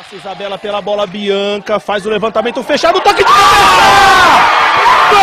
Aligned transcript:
Passa 0.00 0.16
Isabela 0.16 0.56
pela 0.56 0.80
bola, 0.80 1.06
Bianca 1.06 1.78
faz 1.78 2.06
o 2.06 2.08
levantamento 2.08 2.62
fechado, 2.62 3.02
toque 3.02 3.18
de 3.18 3.24
cabeça! 3.24 3.44
Gol! 5.10 5.20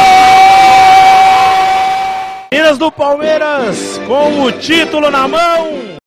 Minas 2.52 2.78
do 2.78 2.92
Palmeiras 2.92 3.98
com 4.06 4.44
o 4.44 4.52
título 4.52 5.10
na 5.10 5.28
mão. 5.28 5.98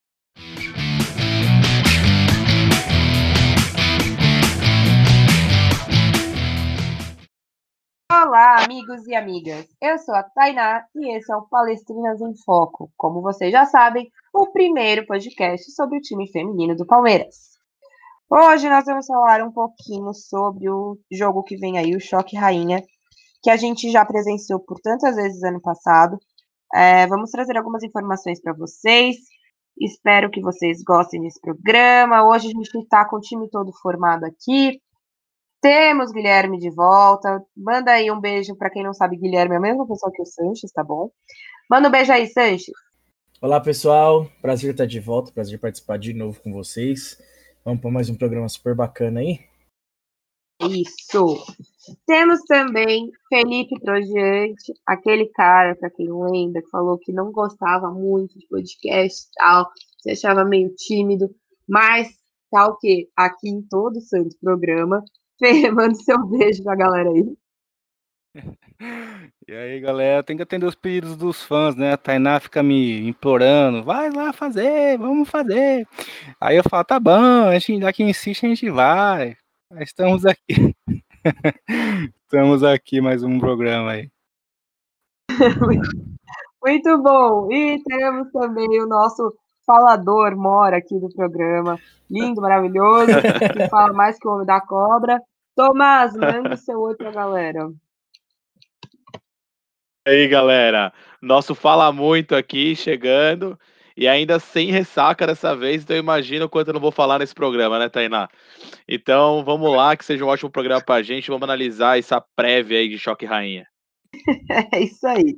Olá, 8.13 8.63
amigos 8.63 9.05
e 9.09 9.17
amigas. 9.17 9.67
Eu 9.83 9.99
sou 9.99 10.15
a 10.15 10.23
Tainá 10.23 10.85
e 10.95 11.17
esse 11.17 11.33
é 11.33 11.35
o 11.35 11.43
Palestrinas 11.43 12.21
em 12.21 12.37
Foco. 12.45 12.89
Como 12.97 13.21
vocês 13.21 13.51
já 13.51 13.67
sabem, 13.67 14.09
o 14.33 14.47
primeiro 14.53 15.05
podcast 15.07 15.73
sobre 15.73 15.99
o 15.99 16.01
time 16.01 16.31
feminino 16.31 16.77
do 16.77 16.87
Palmeiras. 16.87 17.60
Hoje 18.33 18.69
nós 18.69 18.85
vamos 18.85 19.07
falar 19.07 19.43
um 19.43 19.51
pouquinho 19.51 20.15
sobre 20.15 20.71
o 20.71 20.97
jogo 21.11 21.43
que 21.43 21.57
vem 21.57 21.79
aí, 21.79 21.97
o 21.97 22.01
Choque 22.01 22.37
Rainha, 22.37 22.81
que 23.43 23.51
a 23.51 23.57
gente 23.57 23.91
já 23.91 24.05
presenciou 24.05 24.61
por 24.61 24.79
tantas 24.79 25.17
vezes 25.17 25.43
ano 25.43 25.61
passado. 25.61 26.17
É, 26.73 27.09
vamos 27.09 27.33
trazer 27.33 27.57
algumas 27.57 27.83
informações 27.83 28.41
para 28.41 28.53
vocês. 28.53 29.17
Espero 29.77 30.31
que 30.31 30.41
vocês 30.41 30.81
gostem 30.85 31.21
desse 31.23 31.41
programa. 31.41 32.25
Hoje 32.25 32.47
a 32.47 32.51
gente 32.53 32.73
está 32.79 33.05
com 33.05 33.17
o 33.17 33.21
time 33.21 33.51
todo 33.51 33.73
formado 33.83 34.23
aqui. 34.23 34.81
Temos 35.61 36.13
Guilherme 36.13 36.57
de 36.57 36.71
volta. 36.71 37.43
Manda 37.57 37.91
aí 37.91 38.13
um 38.13 38.21
beijo 38.21 38.55
para 38.55 38.71
quem 38.71 38.85
não 38.85 38.95
sabe, 38.95 39.17
Guilherme 39.17 39.57
é 39.57 39.59
a 39.59 39.61
mesma 39.61 39.89
pessoa 39.89 40.13
que 40.15 40.23
o 40.23 40.25
Sanches, 40.25 40.71
tá 40.71 40.85
bom? 40.85 41.11
Manda 41.69 41.89
um 41.89 41.91
beijo 41.91 42.13
aí, 42.13 42.29
Sanches. 42.29 42.77
Olá, 43.43 43.61
pessoal. 43.61 44.29
Prazer 44.41 44.71
estar 44.71 44.87
de 44.87 45.01
volta, 45.01 45.33
prazer 45.33 45.59
participar 45.59 45.99
de 45.99 46.15
novo 46.15 46.41
com 46.41 46.53
vocês. 46.53 47.19
Vamos 47.63 47.83
para 47.83 47.91
mais 47.91 48.09
um 48.09 48.17
programa 48.17 48.49
super 48.49 48.75
bacana 48.75 49.21
aí? 49.21 49.39
Isso. 50.63 51.37
Temos 52.07 52.41
também 52.43 53.11
Felipe 53.29 53.79
Trojante, 53.81 54.73
aquele 54.87 55.27
cara, 55.27 55.77
para 55.77 55.91
quem 55.91 56.09
lembra, 56.11 56.63
que 56.63 56.71
falou 56.71 56.99
que 56.99 57.13
não 57.13 57.31
gostava 57.31 57.91
muito 57.91 58.39
de 58.39 58.47
podcast 58.47 59.27
e 59.27 59.31
tal, 59.35 59.71
se 59.99 60.11
achava 60.11 60.45
meio 60.45 60.75
tímido, 60.75 61.29
mas 61.69 62.09
tá 62.51 62.67
o 62.67 62.79
quê? 62.79 63.11
Aqui 63.15 63.51
em 63.51 63.63
todo 63.63 63.99
o 63.99 64.03
santo 64.03 64.35
programa. 64.41 65.05
Fê, 65.39 65.71
manda 65.71 65.95
seu 65.95 66.27
beijo 66.27 66.63
pra 66.63 66.77
galera 66.77 67.11
aí. 67.11 67.25
E 69.47 69.53
aí, 69.53 69.81
galera, 69.81 70.23
tem 70.23 70.37
que 70.37 70.43
atender 70.43 70.65
os 70.65 70.75
pedidos 70.75 71.17
dos 71.17 71.43
fãs, 71.43 71.75
né? 71.75 71.93
A 71.93 71.97
Tainá 71.97 72.39
fica 72.39 72.63
me 72.63 73.07
implorando, 73.09 73.83
vai 73.83 74.09
lá 74.11 74.33
fazer, 74.33 74.97
vamos 74.97 75.29
fazer. 75.29 75.87
Aí 76.41 76.57
eu 76.57 76.63
falo, 76.63 76.85
tá 76.85 77.01
bom, 77.01 77.49
a 77.49 77.59
gente, 77.59 77.83
já 77.83 77.93
que 77.93 78.05
insiste, 78.05 78.47
a 78.47 78.49
gente 78.49 78.71
vai. 78.71 79.37
Estamos 79.81 80.25
aqui. 80.25 80.75
Estamos 82.25 82.63
aqui 82.63 83.01
mais 83.01 83.25
um 83.25 83.41
programa 83.41 83.91
aí. 83.91 84.11
Muito 86.63 87.03
bom. 87.03 87.53
E 87.53 87.83
temos 87.83 88.31
também 88.31 88.81
o 88.81 88.87
nosso 88.87 89.35
falador 89.67 90.37
mora 90.37 90.77
aqui 90.77 90.99
do 90.99 91.09
programa. 91.09 91.79
Lindo, 92.09 92.41
maravilhoso, 92.41 93.13
que 93.53 93.69
fala 93.69 93.93
mais 93.93 94.19
que 94.19 94.29
o 94.29 94.33
homem 94.33 94.47
da 94.47 94.61
cobra. 94.61 95.21
Tomás, 95.57 96.15
manda 96.15 96.55
o 96.55 96.57
seu 96.57 96.81
oi 96.81 96.95
pra 96.95 97.11
galera. 97.11 97.69
E 100.07 100.11
aí, 100.11 100.29
galera. 100.29 100.93
Nosso 101.21 101.55
Fala 101.55 101.93
Muito 101.93 102.35
aqui 102.35 102.75
chegando. 102.75 103.59
E 103.95 104.09
ainda 104.09 104.39
sem 104.39 104.71
ressaca 104.71 105.27
dessa 105.27 105.55
vez, 105.55 105.83
então 105.83 105.95
imagina 105.95 106.47
o 106.47 106.49
quanto 106.49 106.69
eu 106.69 106.75
não 106.75 106.81
vou 106.81 106.91
falar 106.91 107.19
nesse 107.19 107.35
programa, 107.35 107.79
né, 107.79 107.87
Tainá? 107.87 108.31
Então 108.89 109.45
vamos 109.45 109.71
lá, 109.77 109.95
que 109.95 110.05
seja 110.07 110.25
um 110.25 110.29
ótimo 110.29 110.51
programa 110.51 110.81
pra 110.83 111.03
gente. 111.03 111.29
Vamos 111.29 111.43
analisar 111.43 111.99
essa 111.99 112.19
prévia 112.35 112.79
aí 112.79 112.89
de 112.89 112.99
Choque 112.99 113.27
Rainha. 113.27 113.67
É 114.73 114.81
isso 114.81 115.07
aí. 115.07 115.37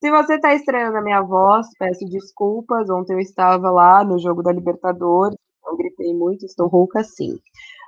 Se 0.00 0.10
você 0.10 0.38
tá 0.38 0.54
estranhando 0.54 0.98
a 0.98 1.02
minha 1.02 1.22
voz, 1.22 1.66
peço 1.76 2.04
desculpas. 2.06 2.88
Ontem 2.90 3.14
eu 3.14 3.20
estava 3.20 3.70
lá 3.72 4.04
no 4.04 4.20
jogo 4.20 4.42
da 4.42 4.52
Libertadores, 4.52 5.36
eu 5.66 5.76
gritei 5.76 6.14
muito, 6.14 6.46
estou 6.46 6.68
rouca 6.68 7.02
sim. 7.02 7.38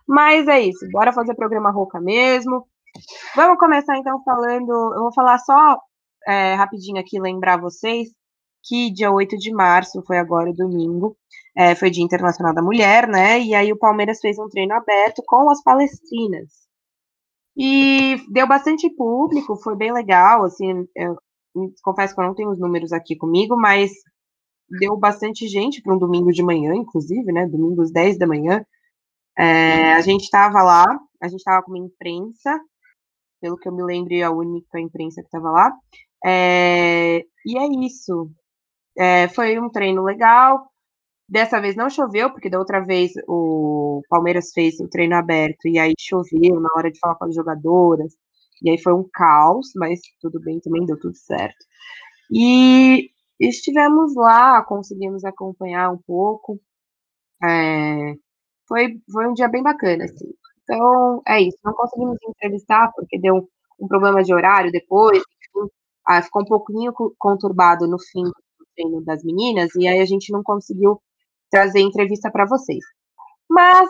Mas 0.08 0.48
é 0.48 0.60
isso, 0.62 0.88
bora 0.90 1.12
fazer 1.12 1.34
programa 1.36 1.70
rouca 1.70 2.00
mesmo. 2.00 2.66
Vamos 3.34 3.58
começar 3.58 3.96
então 3.98 4.22
falando. 4.24 4.70
Eu 4.94 5.02
vou 5.02 5.12
falar 5.14 5.38
só 5.38 5.78
é, 6.26 6.54
rapidinho 6.54 7.00
aqui, 7.00 7.20
lembrar 7.20 7.60
vocês 7.60 8.08
que 8.66 8.90
dia 8.90 9.10
8 9.12 9.36
de 9.36 9.52
março, 9.52 10.02
foi 10.06 10.18
agora 10.18 10.52
domingo, 10.52 11.16
é, 11.56 11.74
foi 11.74 11.90
Dia 11.90 12.04
Internacional 12.04 12.52
da 12.52 12.62
Mulher, 12.62 13.06
né? 13.08 13.40
E 13.40 13.54
aí 13.54 13.72
o 13.72 13.78
Palmeiras 13.78 14.18
fez 14.20 14.38
um 14.38 14.48
treino 14.48 14.74
aberto 14.74 15.22
com 15.26 15.48
as 15.50 15.62
palestrinas. 15.62 16.66
E 17.56 18.16
deu 18.30 18.46
bastante 18.46 18.90
público, 18.90 19.56
foi 19.56 19.76
bem 19.76 19.92
legal, 19.92 20.44
assim, 20.44 20.86
eu, 20.94 21.16
confesso 21.82 22.14
que 22.14 22.20
eu 22.20 22.26
não 22.26 22.34
tenho 22.34 22.50
os 22.50 22.58
números 22.58 22.92
aqui 22.92 23.16
comigo, 23.16 23.56
mas 23.56 23.92
deu 24.80 24.96
bastante 24.96 25.46
gente 25.48 25.80
para 25.80 25.94
um 25.94 25.98
domingo 25.98 26.30
de 26.32 26.42
manhã, 26.42 26.74
inclusive, 26.74 27.32
né? 27.32 27.46
Domingo 27.46 27.82
às 27.82 27.92
10 27.92 28.18
da 28.18 28.26
manhã. 28.26 28.64
É, 29.38 29.92
a 29.94 30.00
gente 30.00 30.24
estava 30.24 30.62
lá, 30.62 30.86
a 31.22 31.28
gente 31.28 31.38
estava 31.38 31.62
com 31.62 31.70
uma 31.70 31.78
imprensa, 31.78 32.60
pelo 33.46 33.56
que 33.56 33.68
eu 33.68 33.72
me 33.72 33.84
lembro, 33.84 34.12
a 34.24 34.30
única 34.30 34.80
imprensa 34.80 35.20
que 35.20 35.28
estava 35.28 35.50
lá. 35.52 35.72
É, 36.24 37.18
e 37.46 37.56
é 37.56 37.86
isso. 37.86 38.28
É, 38.98 39.28
foi 39.28 39.58
um 39.60 39.70
treino 39.70 40.02
legal. 40.02 40.68
Dessa 41.28 41.60
vez 41.60 41.76
não 41.76 41.90
choveu, 41.90 42.30
porque 42.30 42.50
da 42.50 42.58
outra 42.58 42.80
vez 42.84 43.12
o 43.28 44.02
Palmeiras 44.08 44.50
fez 44.52 44.80
o 44.80 44.88
treino 44.88 45.16
aberto 45.16 45.68
e 45.68 45.78
aí 45.78 45.94
choveu 45.98 46.60
na 46.60 46.68
hora 46.76 46.90
de 46.90 46.98
falar 46.98 47.16
com 47.16 47.26
as 47.26 47.34
jogadoras. 47.34 48.14
E 48.62 48.70
aí 48.70 48.78
foi 48.82 48.94
um 48.94 49.08
caos, 49.12 49.68
mas 49.76 50.00
tudo 50.20 50.40
bem 50.40 50.60
também, 50.60 50.84
deu 50.86 50.98
tudo 50.98 51.16
certo. 51.16 51.64
E 52.32 53.10
estivemos 53.40 54.14
lá, 54.16 54.64
conseguimos 54.64 55.24
acompanhar 55.24 55.92
um 55.92 55.98
pouco. 56.06 56.60
É, 57.44 58.14
foi, 58.68 59.00
foi 59.12 59.28
um 59.28 59.34
dia 59.34 59.48
bem 59.48 59.62
bacana, 59.62 60.04
assim. 60.04 60.32
Então, 60.68 61.22
é 61.26 61.40
isso. 61.40 61.58
Não 61.64 61.72
conseguimos 61.72 62.18
entrevistar 62.28 62.90
porque 62.94 63.18
deu 63.18 63.48
um, 63.80 63.86
problema 63.86 64.22
de 64.22 64.34
horário 64.34 64.72
depois. 64.72 65.18
Enfim, 65.18 65.70
ah, 66.06 66.22
ficou 66.22 66.42
um 66.42 66.46
pouquinho 66.46 66.92
conturbado 67.18 67.86
no 67.86 67.98
fim 67.98 68.24
do 68.24 68.66
treino 68.74 69.04
das 69.04 69.22
meninas 69.22 69.74
e 69.76 69.86
aí 69.86 70.00
a 70.00 70.04
gente 70.04 70.32
não 70.32 70.42
conseguiu 70.42 71.00
trazer 71.50 71.80
entrevista 71.80 72.30
para 72.30 72.46
vocês. 72.46 72.84
Mas 73.48 73.88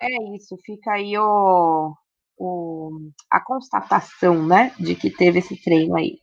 é 0.00 0.36
isso. 0.36 0.56
Fica 0.64 0.92
aí 0.92 1.16
o, 1.18 1.94
o, 2.38 2.90
a 3.30 3.40
constatação, 3.40 4.46
né, 4.46 4.72
de 4.78 4.94
que 4.94 5.10
teve 5.10 5.38
esse 5.38 5.60
treino 5.62 5.96
aí. 5.96 6.18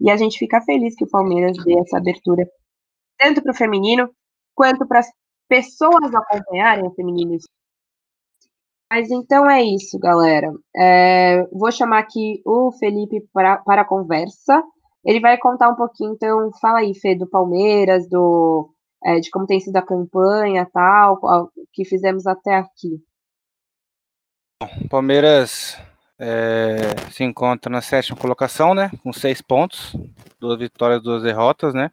E 0.00 0.10
a 0.10 0.16
gente 0.16 0.38
fica 0.38 0.60
feliz 0.60 0.94
que 0.94 1.04
o 1.04 1.10
Palmeiras 1.10 1.56
dê 1.64 1.78
essa 1.78 1.96
abertura 1.96 2.46
tanto 3.18 3.42
para 3.42 3.52
o 3.52 3.56
feminino 3.56 4.08
quanto 4.54 4.86
para 4.86 5.00
as 5.00 5.08
pessoas 5.48 6.14
acompanharem 6.14 6.86
o 6.86 6.94
feminino 6.94 7.36
mas 8.90 9.10
então 9.10 9.48
é 9.50 9.62
isso, 9.62 9.98
galera. 9.98 10.52
É, 10.76 11.44
vou 11.52 11.70
chamar 11.70 11.98
aqui 11.98 12.40
o 12.44 12.72
Felipe 12.72 13.20
para, 13.32 13.58
para 13.58 13.82
a 13.82 13.84
conversa. 13.84 14.62
Ele 15.04 15.20
vai 15.20 15.38
contar 15.38 15.68
um 15.68 15.76
pouquinho, 15.76 16.12
então, 16.12 16.50
fala 16.60 16.80
aí, 16.80 16.94
Fê, 16.94 17.14
do 17.14 17.26
Palmeiras, 17.26 18.08
do, 18.08 18.70
é, 19.04 19.20
de 19.20 19.30
como 19.30 19.46
tem 19.46 19.60
sido 19.60 19.76
a 19.76 19.82
campanha 19.82 20.68
tal, 20.72 21.18
o 21.22 21.50
que 21.72 21.84
fizemos 21.84 22.26
até 22.26 22.56
aqui. 22.56 23.00
Palmeiras 24.90 25.78
é, 26.18 27.10
se 27.12 27.22
encontra 27.22 27.70
na 27.70 27.80
sétima 27.80 28.18
colocação, 28.18 28.74
né? 28.74 28.90
Com 29.02 29.12
seis 29.12 29.40
pontos, 29.40 29.94
duas 30.40 30.58
vitórias, 30.58 31.02
duas 31.02 31.22
derrotas, 31.22 31.74
né? 31.74 31.90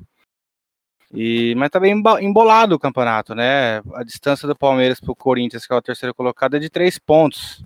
E, 1.13 1.53
mas 1.55 1.69
tá 1.69 1.79
bem 1.79 2.01
embolado 2.21 2.75
o 2.75 2.79
campeonato, 2.79 3.35
né? 3.35 3.77
A 3.93 4.03
distância 4.03 4.47
do 4.47 4.55
Palmeiras 4.55 4.99
para 4.99 5.11
o 5.11 5.15
Corinthians, 5.15 5.65
que 5.65 5.73
é 5.73 5.75
o 5.75 5.81
terceiro 5.81 6.13
colocado, 6.13 6.55
é 6.55 6.59
de 6.59 6.69
três 6.69 6.97
pontos. 6.97 7.63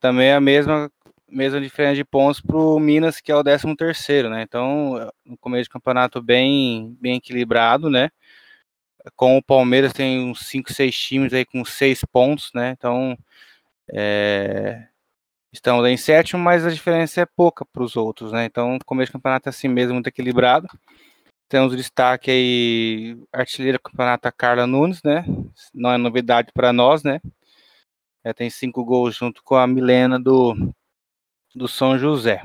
Também 0.00 0.28
é 0.28 0.34
a 0.34 0.40
mesma, 0.40 0.90
mesma 1.28 1.60
diferença 1.60 1.96
de 1.96 2.04
pontos 2.04 2.40
para 2.40 2.56
o 2.56 2.78
Minas, 2.80 3.20
que 3.20 3.30
é 3.32 3.36
o 3.36 3.42
décimo 3.42 3.76
terceiro, 3.76 4.30
né? 4.30 4.42
Então, 4.42 5.10
no 5.24 5.36
começo 5.38 5.64
de 5.64 5.70
campeonato 5.70 6.22
bem, 6.22 6.96
bem 7.00 7.16
equilibrado, 7.16 7.90
né? 7.90 8.10
Com 9.14 9.36
o 9.38 9.42
Palmeiras 9.42 9.92
tem 9.92 10.30
uns 10.30 10.40
5, 10.48 10.72
6 10.72 10.96
times 10.96 11.32
aí 11.32 11.44
com 11.44 11.64
seis 11.64 12.04
pontos, 12.04 12.50
né? 12.54 12.70
Então, 12.76 13.16
é, 13.92 14.86
estamos 15.52 15.86
em 15.88 15.96
sétimo, 15.96 16.42
mas 16.42 16.66
a 16.66 16.70
diferença 16.70 17.20
é 17.20 17.26
pouca 17.26 17.64
para 17.64 17.82
os 17.82 17.96
outros, 17.96 18.32
né? 18.32 18.44
Então, 18.44 18.78
começo 18.84 19.12
do 19.12 19.14
campeonato 19.14 19.48
é 19.48 19.50
assim 19.50 19.68
mesmo, 19.68 19.94
muito 19.94 20.08
equilibrado. 20.08 20.68
Temos 21.48 21.76
destaque 21.76 22.28
aí, 22.30 23.16
artilheira 23.32 23.78
do 23.78 23.82
campeonato, 23.82 24.32
Carla 24.36 24.66
Nunes, 24.66 25.00
né? 25.04 25.24
Não 25.72 25.92
é 25.92 25.96
novidade 25.96 26.50
para 26.52 26.72
nós, 26.72 27.04
né? 27.04 27.20
Ela 28.24 28.34
tem 28.34 28.50
cinco 28.50 28.84
gols 28.84 29.14
junto 29.14 29.42
com 29.44 29.54
a 29.54 29.64
Milena 29.64 30.18
do, 30.18 30.56
do 31.54 31.68
São 31.68 31.96
José. 31.96 32.42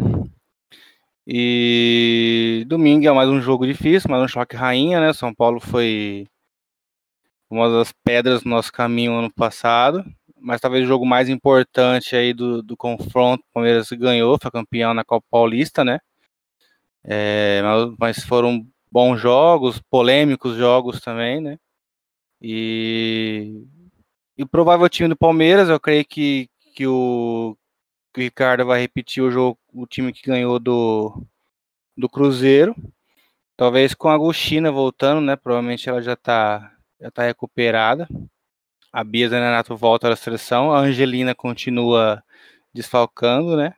E 1.26 2.64
domingo 2.68 3.08
é 3.08 3.12
mais 3.12 3.28
um 3.30 3.42
jogo 3.42 3.66
difícil, 3.66 4.10
mais 4.10 4.24
um 4.24 4.28
choque 4.28 4.56
rainha, 4.56 5.00
né? 5.00 5.14
São 5.14 5.34
Paulo 5.34 5.60
foi 5.60 6.28
uma 7.50 7.70
das 7.70 7.92
pedras 8.04 8.44
do 8.44 8.50
nosso 8.50 8.72
caminho 8.72 9.14
ano 9.14 9.34
passado, 9.34 10.06
mas 10.40 10.62
talvez 10.62 10.84
o 10.86 10.88
jogo 10.88 11.06
mais 11.08 11.28
importante 11.28 12.16
aí 12.16 12.34
do, 12.34 12.62
do 12.62 12.78
confronto, 12.78 13.44
o 13.50 13.54
Palmeiras 13.54 13.90
ganhou, 13.92 14.38
foi 14.40 14.52
campeão 14.52 14.94
na 14.94 15.04
Copa 15.04 15.26
Paulista, 15.32 15.84
né? 15.84 16.00
É, 17.04 17.62
mas 18.00 18.24
foram 18.24 18.64
bons 18.92 19.20
jogos, 19.20 19.80
polêmicos 19.80 20.58
jogos 20.58 21.00
também, 21.00 21.40
né? 21.40 21.58
E, 22.42 23.64
e 24.38 24.44
o 24.44 24.48
provável 24.48 24.90
time 24.90 25.10
do 25.10 25.16
Palmeiras, 25.16 25.70
eu 25.70 25.80
creio 25.80 26.04
que, 26.04 26.50
que, 26.76 26.86
o, 26.88 27.56
que 28.14 28.20
o 28.20 28.24
Ricardo 28.24 28.66
vai 28.66 28.82
repetir 28.82 29.24
o 29.24 29.32
jogo, 29.32 29.58
o 29.74 29.86
time 29.88 30.12
que 30.12 30.28
ganhou 30.28 30.60
do, 30.60 31.24
do 31.96 32.10
Cruzeiro. 32.10 32.76
Talvez 33.56 33.94
com 33.94 34.10
a 34.10 34.16
Agostina 34.16 34.72
voltando, 34.72 35.22
né? 35.22 35.36
Provavelmente 35.36 35.88
ela 35.88 36.02
já 36.02 36.16
tá, 36.16 36.76
já 37.00 37.12
tá 37.12 37.24
recuperada. 37.24 38.08
A 38.92 39.04
Bia 39.04 39.30
Zananato 39.30 39.78
volta 39.78 40.12
à 40.12 40.16
seleção. 40.16 40.72
A 40.74 40.80
Angelina 40.80 41.36
continua 41.36 42.24
desfalcando, 42.74 43.56
né? 43.56 43.74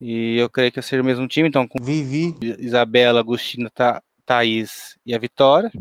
E 0.00 0.38
eu 0.38 0.48
creio 0.48 0.72
que 0.72 0.80
seja 0.80 1.02
o 1.02 1.04
mesmo 1.04 1.26
time, 1.26 1.48
então 1.48 1.66
com 1.66 1.82
Vivi, 1.82 2.34
Isabela, 2.60 3.20
Agostina, 3.20 3.68
Tha 3.68 4.02
Thaís 4.28 4.98
e 5.06 5.14
a 5.14 5.18
Vitória. 5.18 5.72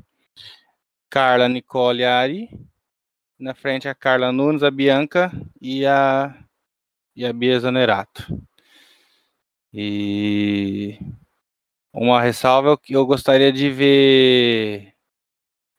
Carla, 1.10 1.50
Nicole 1.50 2.02
e 2.02 2.06
Ari. 2.06 2.50
Na 3.38 3.54
frente 3.54 3.90
a 3.90 3.94
Carla 3.94 4.32
Nunes, 4.32 4.64
a 4.64 4.72
Bianca 4.72 5.30
e 5.60 5.86
a, 5.86 6.34
e 7.14 7.26
a 7.26 7.34
Bia 7.34 7.60
Zanerato. 7.60 8.26
E 9.74 10.98
uma 11.94 12.22
ressalva 12.22 12.72
é 12.72 12.78
que 12.78 12.94
eu 12.96 13.06
gostaria 13.06 13.52
de 13.52 13.70
ver 13.70 14.94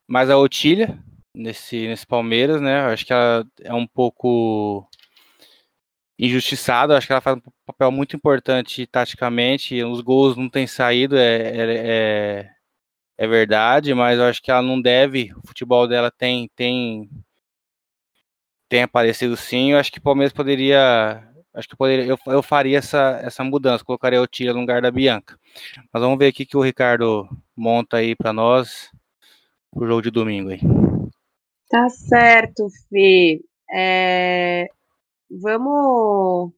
mais 0.06 0.28
a 0.28 0.36
Otília 0.36 1.02
nesse, 1.34 1.88
nesse 1.88 2.06
Palmeiras, 2.06 2.60
né? 2.60 2.82
Eu 2.84 2.90
acho 2.90 3.06
que 3.06 3.14
ela 3.14 3.46
é 3.62 3.72
um 3.72 3.86
pouco 3.86 4.86
injustiçada, 6.18 6.98
acho 6.98 7.06
que 7.06 7.12
ela 7.14 7.22
faz 7.22 7.38
um 7.38 7.42
papel 7.64 7.90
muito 7.90 8.14
importante 8.14 8.86
taticamente, 8.86 9.82
os 9.84 10.02
gols 10.02 10.36
não 10.36 10.50
têm 10.50 10.66
saído, 10.66 11.16
é, 11.16 11.36
é, 11.36 11.74
é, 11.86 12.57
é 13.18 13.26
verdade, 13.26 13.92
mas 13.92 14.18
eu 14.18 14.24
acho 14.24 14.40
que 14.40 14.50
ela 14.50 14.62
não 14.62 14.80
deve, 14.80 15.32
o 15.34 15.46
futebol 15.46 15.88
dela 15.88 16.10
tem 16.10 16.48
tem 16.54 17.10
tem 18.68 18.82
aparecido 18.82 19.36
sim, 19.36 19.72
eu 19.72 19.78
acho 19.78 19.90
que 19.90 19.98
o 19.98 20.02
Palmeiras 20.02 20.32
poderia 20.32 21.28
acho 21.52 21.68
que 21.68 21.76
poderia, 21.76 22.04
eu, 22.06 22.18
eu 22.26 22.42
faria 22.42 22.78
essa, 22.78 23.20
essa 23.22 23.42
mudança, 23.42 23.84
colocaria 23.84 24.22
o 24.22 24.26
Tira 24.26 24.52
no 24.54 24.60
lugar 24.60 24.80
da 24.80 24.90
Bianca. 24.92 25.36
Mas 25.92 26.02
vamos 26.02 26.18
ver 26.18 26.28
aqui 26.28 26.46
que 26.46 26.56
o 26.56 26.62
Ricardo 26.62 27.28
monta 27.56 27.96
aí 27.96 28.14
para 28.14 28.32
nós 28.32 28.90
o 29.74 29.84
jogo 29.84 30.02
de 30.02 30.10
domingo 30.10 30.50
aí. 30.50 30.60
Tá 31.68 31.88
certo, 31.88 32.68
Fê. 32.88 33.40
É... 33.74 34.68
Vamos 35.30 36.52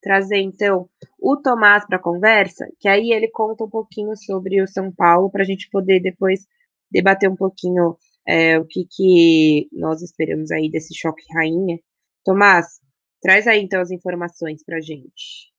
trazer 0.00 0.38
então 0.38 0.88
o 1.24 1.36
Tomás 1.36 1.86
para 1.86 1.96
a 1.96 2.02
conversa, 2.02 2.66
que 2.78 2.88
aí 2.88 3.12
ele 3.12 3.28
conta 3.28 3.64
um 3.64 3.70
pouquinho 3.70 4.16
sobre 4.16 4.60
o 4.62 4.68
São 4.68 4.92
Paulo 4.92 5.30
para 5.30 5.42
a 5.42 5.46
gente 5.46 5.68
poder 5.70 6.00
depois 6.00 6.46
debater 6.90 7.30
um 7.30 7.36
pouquinho 7.36 7.96
é, 8.26 8.58
o 8.58 8.64
que, 8.64 8.86
que 8.90 9.68
nós 9.72 10.02
esperamos 10.02 10.50
aí 10.50 10.70
desse 10.70 10.94
choque 10.94 11.24
rainha. 11.34 11.78
Tomás, 12.24 12.80
Traz 13.24 13.46
aí 13.46 13.62
então 13.62 13.80
as 13.80 13.90
informações 13.90 14.62
para 14.62 14.82
gente. 14.82 15.50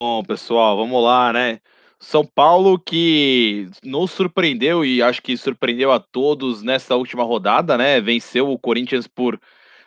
Bom, 0.00 0.22
pessoal, 0.22 0.76
vamos 0.76 1.02
lá, 1.02 1.32
né? 1.32 1.60
São 1.98 2.24
Paulo 2.24 2.78
que 2.78 3.68
nos 3.82 4.12
surpreendeu 4.12 4.84
e 4.84 5.02
acho 5.02 5.20
que 5.20 5.36
surpreendeu 5.36 5.90
a 5.90 5.98
todos 5.98 6.62
nessa 6.62 6.94
última 6.94 7.24
rodada, 7.24 7.76
né? 7.76 8.00
Venceu 8.00 8.52
o 8.52 8.58
Corinthians 8.58 9.08
por 9.08 9.36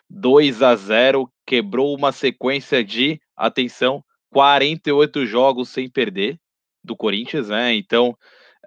2 0.10 0.62
a 0.62 0.76
0, 0.76 1.32
quebrou 1.46 1.96
uma 1.96 2.12
sequência 2.12 2.84
de, 2.84 3.22
atenção, 3.36 4.04
48 4.32 5.26
jogos 5.26 5.70
sem 5.70 5.90
perder 5.90 6.40
do 6.84 6.96
Corinthians, 6.96 7.50
né? 7.50 7.76
Então, 7.76 8.18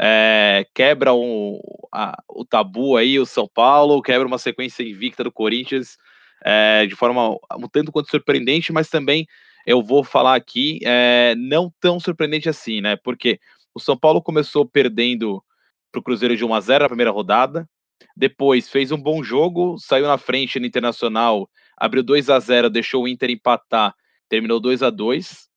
é, 0.00 0.66
quebra 0.74 1.14
um, 1.14 1.60
a, 1.92 2.16
o 2.28 2.44
tabu 2.44 2.96
aí, 2.96 3.18
o 3.18 3.26
São 3.26 3.48
Paulo, 3.48 4.02
quebra 4.02 4.26
uma 4.26 4.38
sequência 4.38 4.82
invicta 4.82 5.24
do 5.24 5.32
Corinthians 5.32 5.96
é, 6.44 6.86
de 6.86 6.94
forma 6.94 7.30
um 7.56 7.68
tanto 7.70 7.92
quanto 7.92 8.10
surpreendente, 8.10 8.72
mas 8.72 8.88
também 8.88 9.26
eu 9.66 9.82
vou 9.82 10.04
falar 10.04 10.34
aqui 10.34 10.78
é, 10.84 11.34
não 11.36 11.72
tão 11.80 11.98
surpreendente 11.98 12.48
assim, 12.48 12.80
né? 12.80 12.96
Porque 12.96 13.38
o 13.74 13.80
São 13.80 13.96
Paulo 13.96 14.22
começou 14.22 14.66
perdendo 14.66 15.42
para 15.90 16.00
o 16.00 16.02
Cruzeiro 16.02 16.36
de 16.36 16.44
1 16.44 16.54
a 16.54 16.60
0 16.60 16.84
na 16.84 16.88
primeira 16.88 17.10
rodada, 17.10 17.68
depois 18.16 18.68
fez 18.68 18.92
um 18.92 19.00
bom 19.00 19.22
jogo, 19.22 19.76
saiu 19.78 20.06
na 20.06 20.18
frente 20.18 20.58
no 20.58 20.66
Internacional, 20.66 21.48
abriu 21.76 22.02
2 22.02 22.30
a 22.30 22.38
0 22.38 22.70
deixou 22.70 23.04
o 23.04 23.08
Inter 23.08 23.30
empatar, 23.30 23.94
terminou 24.28 24.60
2 24.60 24.82
a 24.82 24.90
2 24.90 25.48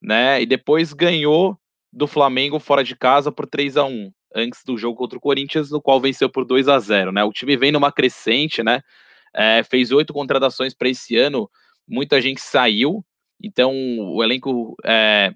né? 0.00 0.42
E 0.42 0.46
depois 0.46 0.92
ganhou 0.92 1.58
do 1.92 2.06
Flamengo 2.06 2.58
fora 2.58 2.82
de 2.82 2.96
casa 2.96 3.30
por 3.30 3.46
3 3.46 3.76
a 3.76 3.84
1 3.84 4.10
antes 4.34 4.64
do 4.64 4.76
jogo 4.76 4.96
contra 4.96 5.18
o 5.18 5.20
Corinthians, 5.20 5.70
no 5.70 5.80
qual 5.80 6.00
venceu 6.00 6.28
por 6.28 6.44
2 6.44 6.68
a 6.68 6.78
0 6.78 7.12
né? 7.12 7.22
O 7.22 7.32
time 7.32 7.56
vem 7.56 7.70
numa 7.70 7.92
crescente, 7.92 8.62
né? 8.62 8.82
é, 9.34 9.62
fez 9.62 9.90
oito 9.90 10.12
contratações 10.12 10.74
para 10.74 10.88
esse 10.88 11.16
ano, 11.16 11.50
muita 11.88 12.20
gente 12.20 12.40
saiu, 12.40 13.04
então 13.42 13.72
o 13.98 14.22
elenco 14.22 14.76
é, 14.84 15.32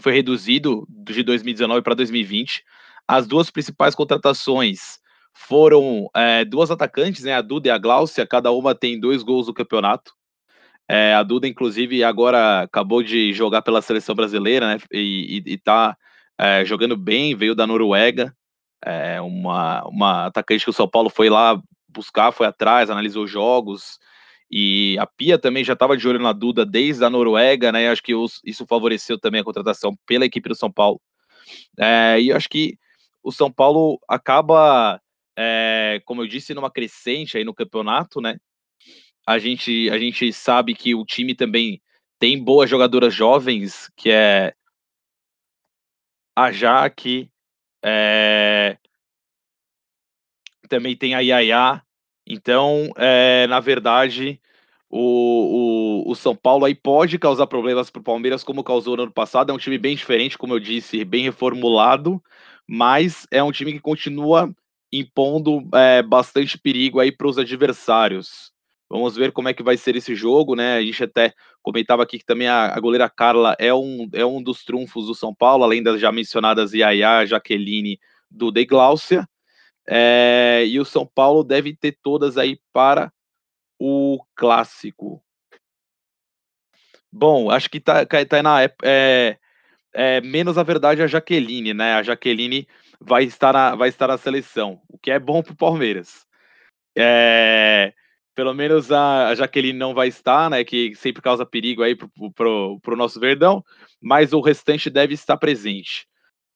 foi 0.00 0.12
reduzido 0.12 0.86
de 0.88 1.22
2019 1.22 1.82
para 1.82 1.94
2020. 1.94 2.64
As 3.06 3.26
duas 3.26 3.50
principais 3.50 3.94
contratações 3.94 4.98
foram 5.34 6.08
é, 6.14 6.44
duas 6.44 6.70
atacantes, 6.70 7.24
né, 7.24 7.34
a 7.34 7.42
Duda 7.42 7.68
e 7.68 7.70
a 7.70 7.78
Gláucia, 7.78 8.26
cada 8.26 8.50
uma 8.50 8.74
tem 8.74 9.00
dois 9.00 9.22
gols 9.22 9.46
no 9.46 9.54
campeonato. 9.54 10.12
É, 10.94 11.14
a 11.14 11.22
Duda, 11.22 11.48
inclusive, 11.48 12.04
agora 12.04 12.60
acabou 12.60 13.02
de 13.02 13.32
jogar 13.32 13.62
pela 13.62 13.80
seleção 13.80 14.14
brasileira, 14.14 14.74
né, 14.74 14.78
e, 14.92 15.42
e, 15.46 15.52
e 15.54 15.56
tá 15.56 15.96
é, 16.38 16.66
jogando 16.66 16.98
bem, 16.98 17.34
veio 17.34 17.54
da 17.54 17.66
Noruega, 17.66 18.36
é 18.84 19.18
uma, 19.22 19.82
uma 19.86 20.26
atacante 20.26 20.64
que 20.64 20.68
o 20.68 20.72
São 20.74 20.86
Paulo 20.86 21.08
foi 21.08 21.30
lá 21.30 21.58
buscar, 21.88 22.30
foi 22.30 22.46
atrás, 22.46 22.90
analisou 22.90 23.26
jogos. 23.26 23.98
E 24.50 24.98
a 24.98 25.06
Pia 25.06 25.38
também 25.38 25.64
já 25.64 25.72
estava 25.72 25.96
de 25.96 26.06
olho 26.06 26.18
na 26.18 26.32
Duda 26.32 26.66
desde 26.66 27.02
a 27.02 27.08
Noruega, 27.08 27.72
né? 27.72 27.88
Acho 27.88 28.02
que 28.02 28.12
isso 28.44 28.66
favoreceu 28.66 29.18
também 29.18 29.40
a 29.40 29.44
contratação 29.44 29.96
pela 30.06 30.26
equipe 30.26 30.46
do 30.46 30.54
São 30.54 30.70
Paulo. 30.70 31.00
É, 31.78 32.20
e 32.20 32.30
acho 32.30 32.50
que 32.50 32.76
o 33.22 33.32
São 33.32 33.50
Paulo 33.50 33.98
acaba, 34.06 35.00
é, 35.38 36.02
como 36.04 36.20
eu 36.20 36.26
disse, 36.26 36.52
numa 36.52 36.70
crescente 36.70 37.38
aí 37.38 37.44
no 37.44 37.54
campeonato, 37.54 38.20
né? 38.20 38.36
A 39.26 39.38
gente, 39.38 39.88
a 39.90 39.98
gente 39.98 40.32
sabe 40.32 40.74
que 40.74 40.94
o 40.94 41.04
time 41.04 41.34
também 41.34 41.80
tem 42.18 42.42
boas 42.42 42.68
jogadoras 42.68 43.14
jovens, 43.14 43.90
que 43.96 44.10
é 44.10 44.54
a 46.36 46.50
Jaque, 46.50 47.30
é, 47.84 48.78
também 50.68 50.96
tem 50.96 51.14
a 51.14 51.20
Yaya. 51.20 51.82
Então, 52.26 52.90
é, 52.96 53.46
na 53.48 53.60
verdade, 53.60 54.40
o, 54.88 56.04
o, 56.06 56.10
o, 56.10 56.14
São 56.14 56.36
Paulo 56.36 56.64
aí 56.64 56.74
pode 56.74 57.18
causar 57.18 57.46
problemas 57.46 57.90
para 57.90 58.00
o 58.00 58.04
Palmeiras, 58.04 58.44
como 58.44 58.62
causou 58.62 58.96
no 58.96 59.02
ano 59.04 59.12
passado. 59.12 59.50
É 59.50 59.54
um 59.54 59.58
time 59.58 59.78
bem 59.78 59.96
diferente, 59.96 60.38
como 60.38 60.54
eu 60.54 60.60
disse, 60.60 61.04
bem 61.04 61.24
reformulado, 61.24 62.22
mas 62.66 63.26
é 63.30 63.42
um 63.42 63.52
time 63.52 63.72
que 63.72 63.80
continua 63.80 64.54
impondo 64.92 65.66
é, 65.74 66.02
bastante 66.02 66.58
perigo 66.58 67.00
aí 67.00 67.10
para 67.10 67.26
os 67.26 67.38
adversários. 67.38 68.51
Vamos 68.92 69.16
ver 69.16 69.32
como 69.32 69.48
é 69.48 69.54
que 69.54 69.62
vai 69.62 69.78
ser 69.78 69.96
esse 69.96 70.14
jogo, 70.14 70.54
né? 70.54 70.76
A 70.76 70.82
gente 70.82 71.02
até 71.02 71.32
comentava 71.62 72.02
aqui 72.02 72.18
que 72.18 72.26
também 72.26 72.46
a, 72.46 72.76
a 72.76 72.78
goleira 72.78 73.08
Carla 73.08 73.56
é 73.58 73.72
um, 73.72 74.06
é 74.12 74.22
um 74.22 74.42
dos 74.42 74.66
trunfos 74.66 75.06
do 75.06 75.14
São 75.14 75.34
Paulo, 75.34 75.64
além 75.64 75.82
das 75.82 75.98
já 75.98 76.12
mencionadas 76.12 76.74
Yaya, 76.74 77.24
Jaqueline, 77.24 77.98
Duda 78.30 78.60
e 78.60 78.66
Gláucia. 78.66 79.26
É, 79.88 80.64
e 80.66 80.78
o 80.78 80.84
São 80.84 81.06
Paulo 81.06 81.42
deve 81.42 81.74
ter 81.74 81.96
todas 82.02 82.36
aí 82.36 82.60
para 82.70 83.10
o 83.78 84.22
clássico. 84.36 85.24
Bom, 87.10 87.50
acho 87.50 87.70
que 87.70 87.80
tá, 87.80 88.04
tá 88.04 88.42
na 88.42 88.62
é, 88.62 89.38
é, 89.94 90.20
menos 90.20 90.58
a 90.58 90.62
verdade 90.62 91.00
a 91.00 91.06
Jaqueline, 91.06 91.72
né? 91.72 91.94
A 91.94 92.02
Jaqueline 92.02 92.68
vai 93.00 93.24
estar 93.24 93.54
na, 93.54 93.74
vai 93.74 93.88
estar 93.88 94.08
na 94.08 94.18
seleção, 94.18 94.82
o 94.86 94.98
que 94.98 95.10
é 95.10 95.18
bom 95.18 95.42
para 95.42 95.54
o 95.54 95.56
Palmeiras. 95.56 96.26
É, 96.94 97.94
pelo 98.34 98.54
menos 98.54 98.90
a, 98.90 99.34
Jaqueline 99.34 99.78
não 99.78 99.94
vai 99.94 100.08
estar, 100.08 100.50
né? 100.50 100.64
Que 100.64 100.94
sempre 100.94 101.22
causa 101.22 101.46
perigo 101.46 101.82
aí 101.82 101.94
para 101.94 102.48
o 102.48 102.96
nosso 102.96 103.20
Verdão, 103.20 103.64
mas 104.00 104.32
o 104.32 104.40
restante 104.40 104.90
deve 104.90 105.14
estar 105.14 105.36
presente. 105.36 106.06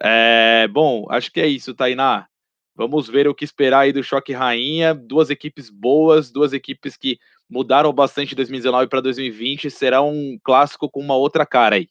É, 0.02 0.68
bom, 0.68 1.06
acho 1.10 1.30
que 1.32 1.40
é 1.40 1.46
isso, 1.46 1.74
Tainá. 1.74 2.26
Vamos 2.74 3.08
ver 3.08 3.26
o 3.26 3.34
que 3.34 3.44
esperar 3.44 3.80
aí 3.80 3.92
do 3.92 4.04
Choque 4.04 4.32
Rainha. 4.32 4.94
Duas 4.94 5.30
equipes 5.30 5.70
boas, 5.70 6.30
duas 6.30 6.52
equipes 6.52 6.96
que 6.96 7.18
mudaram 7.48 7.92
bastante 7.92 8.30
de 8.30 8.36
2019 8.36 8.88
para 8.88 9.00
2020. 9.00 9.70
Será 9.70 10.02
um 10.02 10.38
clássico 10.44 10.90
com 10.90 11.00
uma 11.00 11.16
outra 11.16 11.46
cara 11.46 11.76
aí. 11.76 11.88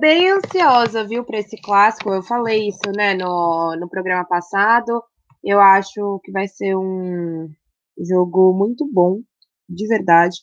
Bem 0.00 0.30
ansiosa, 0.30 1.04
viu, 1.04 1.24
para 1.24 1.38
esse 1.38 1.60
clássico. 1.60 2.10
Eu 2.10 2.22
falei 2.22 2.68
isso, 2.68 2.90
né, 2.94 3.14
no, 3.14 3.76
no 3.76 3.88
programa 3.88 4.24
passado. 4.24 5.02
Eu 5.44 5.60
acho 5.60 6.20
que 6.24 6.32
vai 6.32 6.48
ser 6.48 6.74
um 6.74 7.50
jogo 8.04 8.52
muito 8.54 8.86
bom, 8.90 9.20
de 9.68 9.86
verdade. 9.86 10.38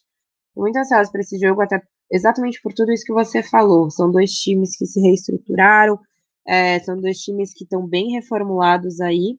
Muito 0.55 0.77
ansiosa 0.77 1.11
para 1.11 1.21
esse 1.21 1.37
jogo, 1.39 1.61
até 1.61 1.81
exatamente 2.11 2.61
por 2.61 2.73
tudo 2.73 2.91
isso 2.91 3.05
que 3.05 3.13
você 3.13 3.41
falou. 3.43 3.89
São 3.89 4.11
dois 4.11 4.31
times 4.31 4.77
que 4.77 4.85
se 4.85 5.01
reestruturaram, 5.01 5.99
é, 6.47 6.79
são 6.79 6.99
dois 6.99 7.19
times 7.19 7.53
que 7.53 7.63
estão 7.63 7.87
bem 7.87 8.11
reformulados 8.11 9.01
aí. 9.01 9.37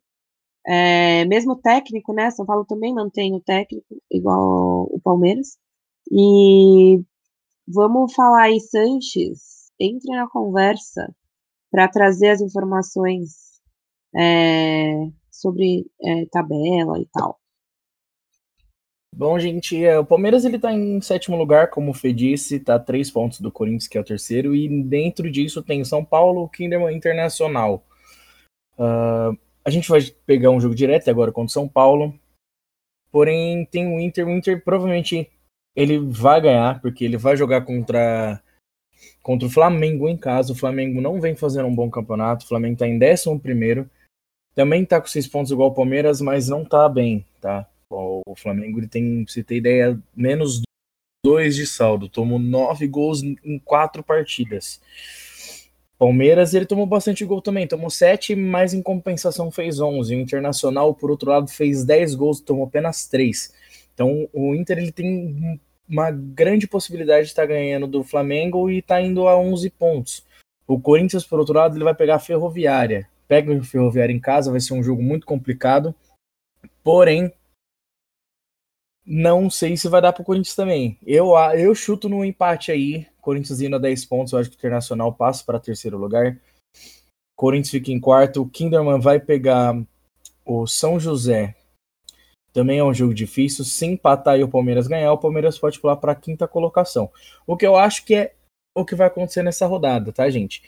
É, 0.66 1.24
mesmo 1.26 1.56
técnico, 1.56 2.12
né? 2.14 2.30
São 2.30 2.46
Paulo 2.46 2.64
também 2.64 2.94
mantém 2.94 3.34
o 3.34 3.40
técnico, 3.40 3.86
igual 4.10 4.88
o 4.90 5.00
Palmeiras. 5.02 5.58
E 6.10 7.02
vamos 7.68 8.14
falar 8.14 8.44
aí, 8.44 8.60
Sanches, 8.60 9.70
entre 9.80 10.10
na 10.16 10.28
conversa 10.28 11.14
para 11.70 11.88
trazer 11.88 12.30
as 12.30 12.40
informações 12.40 13.60
é, 14.16 15.08
sobre 15.30 15.86
é, 16.02 16.26
tabela 16.26 16.98
e 17.00 17.06
tal. 17.12 17.38
Bom, 19.16 19.38
gente, 19.38 19.84
é, 19.84 19.96
o 19.96 20.04
Palmeiras 20.04 20.44
ele 20.44 20.58
tá 20.58 20.72
em 20.72 21.00
sétimo 21.00 21.36
lugar, 21.36 21.70
como 21.70 21.92
o 21.92 21.94
Fê 21.94 22.12
disse, 22.12 22.58
tá 22.58 22.80
três 22.80 23.12
pontos 23.12 23.40
do 23.40 23.50
Corinthians, 23.52 23.86
que 23.86 23.96
é 23.96 24.00
o 24.00 24.04
terceiro, 24.04 24.56
e 24.56 24.68
dentro 24.82 25.30
disso 25.30 25.62
tem 25.62 25.84
São 25.84 26.04
Paulo, 26.04 26.48
Kinderman 26.48 26.96
Internacional. 26.96 27.84
Uh, 28.76 29.38
a 29.64 29.70
gente 29.70 29.88
vai 29.88 30.00
pegar 30.26 30.50
um 30.50 30.60
jogo 30.60 30.74
direto 30.74 31.08
agora 31.08 31.30
contra 31.30 31.52
São 31.52 31.68
Paulo, 31.68 32.12
porém 33.12 33.64
tem 33.66 33.86
o 33.86 34.00
Inter, 34.00 34.26
o 34.26 34.32
Inter 34.32 34.64
provavelmente 34.64 35.30
ele 35.76 35.96
vai 35.96 36.40
ganhar, 36.40 36.80
porque 36.80 37.04
ele 37.04 37.16
vai 37.16 37.36
jogar 37.36 37.60
contra, 37.64 38.42
contra 39.22 39.46
o 39.46 39.50
Flamengo 39.50 40.08
em 40.08 40.16
casa, 40.16 40.52
o 40.52 40.56
Flamengo 40.56 41.00
não 41.00 41.20
vem 41.20 41.36
fazendo 41.36 41.68
um 41.68 41.74
bom 41.74 41.88
campeonato, 41.88 42.44
o 42.44 42.48
Flamengo 42.48 42.78
tá 42.78 42.88
em 42.88 42.98
décimo 42.98 43.38
primeiro, 43.38 43.88
também 44.56 44.84
tá 44.84 45.00
com 45.00 45.06
seis 45.06 45.28
pontos 45.28 45.52
igual 45.52 45.68
o 45.68 45.74
Palmeiras, 45.74 46.20
mas 46.20 46.48
não 46.48 46.64
tá 46.64 46.88
bem, 46.88 47.24
tá? 47.40 47.68
O 47.90 48.34
Flamengo 48.36 48.80
ele 48.80 48.88
tem, 48.88 49.24
você 49.26 49.42
ter 49.42 49.56
ideia, 49.56 49.98
menos 50.14 50.62
dois 51.24 51.56
de 51.56 51.66
saldo. 51.66 52.08
Tomou 52.08 52.38
nove 52.38 52.86
gols 52.86 53.22
em 53.22 53.58
quatro 53.58 54.02
partidas. 54.02 54.80
Palmeiras 55.98 56.52
ele 56.52 56.66
tomou 56.66 56.86
bastante 56.86 57.24
gol 57.24 57.40
também, 57.40 57.66
tomou 57.66 57.88
sete, 57.88 58.34
mas 58.34 58.74
em 58.74 58.82
compensação 58.82 59.50
fez 59.50 59.80
onze. 59.80 60.14
O 60.14 60.20
Internacional, 60.20 60.94
por 60.94 61.10
outro 61.10 61.30
lado, 61.30 61.48
fez 61.48 61.84
dez 61.84 62.14
gols, 62.14 62.40
tomou 62.40 62.66
apenas 62.66 63.06
três. 63.06 63.54
Então 63.94 64.28
o 64.32 64.54
Inter 64.54 64.78
ele 64.78 64.92
tem 64.92 65.60
uma 65.88 66.10
grande 66.10 66.66
possibilidade 66.66 67.24
de 67.24 67.28
estar 67.28 67.46
ganhando 67.46 67.86
do 67.86 68.02
Flamengo 68.02 68.68
e 68.68 68.78
está 68.78 69.00
indo 69.00 69.28
a 69.28 69.38
11 69.38 69.70
pontos. 69.70 70.24
O 70.66 70.80
Corinthians, 70.80 71.24
por 71.24 71.38
outro 71.38 71.54
lado, 71.54 71.76
ele 71.76 71.84
vai 71.84 71.94
pegar 71.94 72.16
a 72.16 72.20
Ferroviária. 72.20 73.08
Pega 73.28 73.52
o 73.52 73.62
Ferroviária 73.62 74.12
em 74.12 74.20
casa, 74.20 74.50
vai 74.50 74.60
ser 74.60 74.74
um 74.74 74.82
jogo 74.82 75.02
muito 75.02 75.26
complicado. 75.26 75.94
Porém, 76.82 77.32
não 79.06 79.50
sei 79.50 79.76
se 79.76 79.88
vai 79.88 80.00
dar 80.00 80.12
para 80.12 80.22
o 80.22 80.24
Corinthians 80.24 80.54
também. 80.54 80.98
Eu, 81.06 81.36
eu 81.54 81.74
chuto 81.74 82.08
no 82.08 82.24
empate 82.24 82.72
aí. 82.72 83.06
Corinthians 83.20 83.60
indo 83.60 83.76
a 83.76 83.78
10 83.78 84.04
pontos. 84.06 84.32
Eu 84.32 84.38
acho 84.38 84.50
que 84.50 84.56
o 84.56 84.58
Internacional 84.58 85.12
passa 85.12 85.44
para 85.44 85.60
terceiro 85.60 85.98
lugar. 85.98 86.40
Corinthians 87.36 87.70
fica 87.70 87.92
em 87.92 88.00
quarto. 88.00 88.42
O 88.42 88.48
Kinderman 88.48 89.00
vai 89.00 89.20
pegar 89.20 89.76
o 90.44 90.66
São 90.66 90.98
José. 90.98 91.54
Também 92.52 92.78
é 92.78 92.84
um 92.84 92.94
jogo 92.94 93.12
difícil. 93.12 93.64
Se 93.64 93.84
empatar 93.84 94.38
e 94.38 94.44
o 94.44 94.48
Palmeiras 94.48 94.86
ganhar, 94.86 95.12
o 95.12 95.18
Palmeiras 95.18 95.58
pode 95.58 95.78
pular 95.80 95.96
para 95.96 96.12
a 96.12 96.16
quinta 96.16 96.48
colocação. 96.48 97.10
O 97.46 97.56
que 97.56 97.66
eu 97.66 97.76
acho 97.76 98.04
que 98.04 98.14
é 98.14 98.34
o 98.74 98.84
que 98.84 98.94
vai 98.94 99.06
acontecer 99.06 99.42
nessa 99.42 99.66
rodada, 99.66 100.12
tá, 100.12 100.28
gente? 100.30 100.62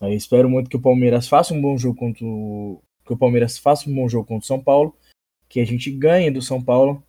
Eu 0.00 0.12
espero 0.12 0.48
muito 0.48 0.68
que 0.68 0.76
o 0.76 0.80
Palmeiras 0.80 1.28
faça 1.28 1.54
um 1.54 1.60
bom 1.60 1.76
jogo 1.76 1.96
contra 1.96 2.24
o... 2.24 2.80
que 3.04 3.12
o 3.12 3.16
Palmeiras 3.16 3.56
faça 3.58 3.88
um 3.88 3.94
bom 3.94 4.08
jogo 4.08 4.26
contra 4.26 4.42
o 4.42 4.46
São 4.46 4.60
Paulo, 4.60 4.96
que 5.48 5.60
a 5.60 5.64
gente 5.64 5.90
ganhe 5.90 6.30
do 6.30 6.42
São 6.42 6.60
Paulo 6.60 7.02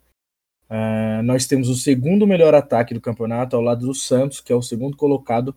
Uh, 0.70 1.22
nós 1.22 1.46
temos 1.46 1.68
o 1.68 1.74
segundo 1.74 2.26
melhor 2.26 2.54
ataque 2.54 2.94
do 2.94 3.00
campeonato 3.00 3.54
ao 3.54 3.62
lado 3.62 3.86
do 3.86 3.94
Santos, 3.94 4.40
que 4.40 4.52
é 4.52 4.56
o 4.56 4.62
segundo 4.62 4.96
colocado. 4.96 5.54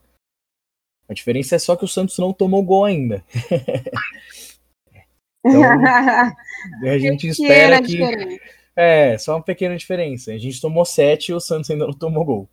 A 1.07 1.13
diferença 1.13 1.55
é 1.55 1.59
só 1.59 1.75
que 1.75 1.85
o 1.85 1.87
Santos 1.87 2.17
não 2.17 2.33
tomou 2.33 2.61
gol 2.63 2.85
ainda. 2.85 3.23
então, 5.45 5.63
a 5.63 6.35
gente 6.99 7.27
espera 7.27 7.81
que. 7.81 7.99
É, 8.75 9.17
só 9.17 9.35
uma 9.35 9.43
pequena 9.43 9.75
diferença. 9.75 10.31
A 10.31 10.37
gente 10.37 10.61
tomou 10.61 10.85
sete 10.85 11.29
e 11.29 11.33
o 11.33 11.39
Santos 11.39 11.71
ainda 11.71 11.87
não 11.87 11.93
tomou 11.93 12.23
gol. 12.23 12.49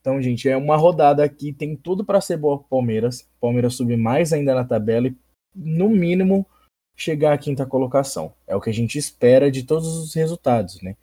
Então, 0.00 0.20
gente, 0.20 0.48
é 0.48 0.56
uma 0.56 0.76
rodada 0.76 1.24
aqui, 1.24 1.50
tem 1.50 1.74
tudo 1.74 2.04
para 2.04 2.20
ser 2.20 2.36
boa 2.36 2.58
pro 2.58 2.68
Palmeiras. 2.68 3.26
Palmeiras 3.40 3.74
subir 3.74 3.96
mais 3.96 4.34
ainda 4.34 4.54
na 4.54 4.62
tabela 4.62 5.08
e, 5.08 5.16
no 5.54 5.88
mínimo, 5.88 6.46
chegar 6.94 7.32
à 7.32 7.38
quinta 7.38 7.64
colocação. 7.64 8.34
É 8.46 8.54
o 8.54 8.60
que 8.60 8.68
a 8.68 8.72
gente 8.72 8.98
espera 8.98 9.50
de 9.50 9.62
todos 9.62 9.96
os 9.96 10.14
resultados, 10.14 10.80
né? 10.82 10.94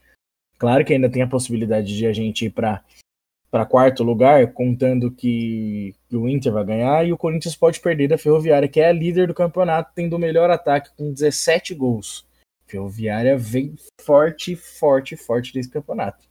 Claro 0.62 0.86
que 0.86 0.94
ainda 0.94 1.10
tem 1.10 1.24
a 1.24 1.27
possibilidade 1.27 1.98
de 1.98 2.06
a 2.06 2.13
gente 2.13 2.46
ir 2.46 2.51
para 2.51 2.84
para 3.50 3.65
quarto 3.65 4.03
lugar, 4.03 4.53
contando 4.53 5.12
que, 5.12 5.96
que, 6.08 6.15
o 6.15 6.30
Inter 6.30 6.53
vai 6.53 6.63
ganhar 6.63 7.06
e 7.06 7.12
o 7.12 7.18
Corinthians 7.18 7.56
pode 7.56 7.82
perder 7.82 8.08
da 8.08 8.18
Ferroviária, 8.18 8.70
que 8.70 8.80
é 8.80 8.88
a 8.88 8.94
líder 8.94 9.27
do 9.27 9.34
campeonato, 9.34 9.91
tendo 9.96 10.15
o 10.15 10.20
melhor 10.20 10.51
ataque 10.51 10.96
com 10.96 11.12
17 11.12 11.74
gols. 11.74 12.25
Ferroviária 12.68 13.36
vem 13.36 13.75
forte, 14.00 14.56
forte, 14.56 15.18
forte 15.18 15.51
desse 15.51 15.70
campeonato. 15.70 16.30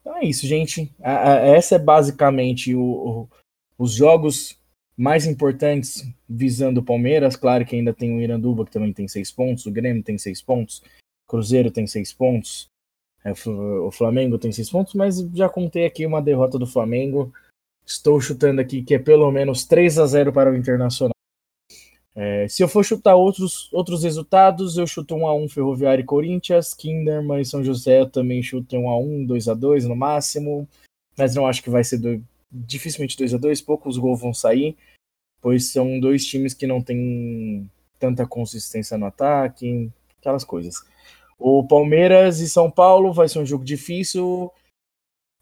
Então 0.00 0.16
é 0.16 0.24
isso, 0.24 0.46
gente. 0.46 0.94
A, 1.02 1.32
a, 1.32 1.36
essa 1.40 1.74
é 1.74 1.78
basicamente 1.78 2.72
o, 2.72 2.82
o, 2.82 3.28
os 3.76 3.92
jogos 3.92 4.56
mais 4.96 5.26
importantes 5.26 6.08
visando 6.28 6.80
o 6.80 6.84
Palmeiras. 6.84 7.34
Claro 7.34 7.66
que 7.66 7.74
ainda 7.74 7.92
tem 7.92 8.16
o 8.16 8.20
Iranduba, 8.20 8.64
que 8.64 8.70
também 8.70 8.92
tem 8.92 9.08
seis 9.08 9.32
pontos, 9.32 9.66
o 9.66 9.72
Grêmio 9.72 10.04
tem 10.04 10.16
seis 10.16 10.40
pontos, 10.40 10.82
Cruzeiro 11.26 11.70
tem 11.70 11.86
seis 11.86 12.12
pontos, 12.12 12.72
o 13.32 13.90
Flamengo 13.90 14.38
tem 14.38 14.52
seis 14.52 14.68
pontos, 14.68 14.94
mas 14.94 15.18
já 15.34 15.48
contei 15.48 15.86
aqui 15.86 16.04
uma 16.04 16.20
derrota 16.20 16.58
do 16.58 16.66
Flamengo. 16.66 17.32
Estou 17.86 18.20
chutando 18.20 18.60
aqui 18.60 18.82
que 18.82 18.94
é 18.94 18.98
pelo 18.98 19.30
menos 19.30 19.64
3 19.64 19.98
a 19.98 20.06
0 20.06 20.32
para 20.32 20.50
o 20.50 20.56
Internacional. 20.56 21.14
É, 22.16 22.46
se 22.46 22.62
eu 22.62 22.68
for 22.68 22.84
chutar 22.84 23.16
outros, 23.16 23.72
outros 23.72 24.04
resultados, 24.04 24.76
eu 24.76 24.86
chuto 24.86 25.16
1x1 25.16 25.50
Ferroviário 25.50 26.02
e 26.02 26.06
Corinthians, 26.06 26.72
Kinderman 26.72 27.40
e 27.40 27.44
São 27.44 27.64
José 27.64 28.02
eu 28.02 28.08
também 28.08 28.40
chuto 28.40 28.76
1x1, 28.76 29.26
2x2 29.26 29.88
no 29.88 29.96
máximo, 29.96 30.68
mas 31.16 31.34
não 31.34 31.46
acho 31.46 31.62
que 31.62 31.70
vai 31.70 31.82
ser 31.82 31.98
do, 31.98 32.22
dificilmente 32.52 33.16
2x2, 33.16 33.64
poucos 33.64 33.98
gols 33.98 34.20
vão 34.20 34.32
sair, 34.32 34.76
pois 35.40 35.72
são 35.72 35.98
dois 35.98 36.24
times 36.24 36.54
que 36.54 36.68
não 36.68 36.80
têm 36.80 37.68
tanta 37.98 38.24
consistência 38.26 38.96
no 38.96 39.06
ataque, 39.06 39.90
aquelas 40.20 40.44
coisas. 40.44 40.84
O 41.38 41.66
Palmeiras 41.66 42.40
e 42.40 42.48
São 42.48 42.70
Paulo 42.70 43.12
vai 43.12 43.28
ser 43.28 43.38
um 43.38 43.46
jogo 43.46 43.64
difícil. 43.64 44.52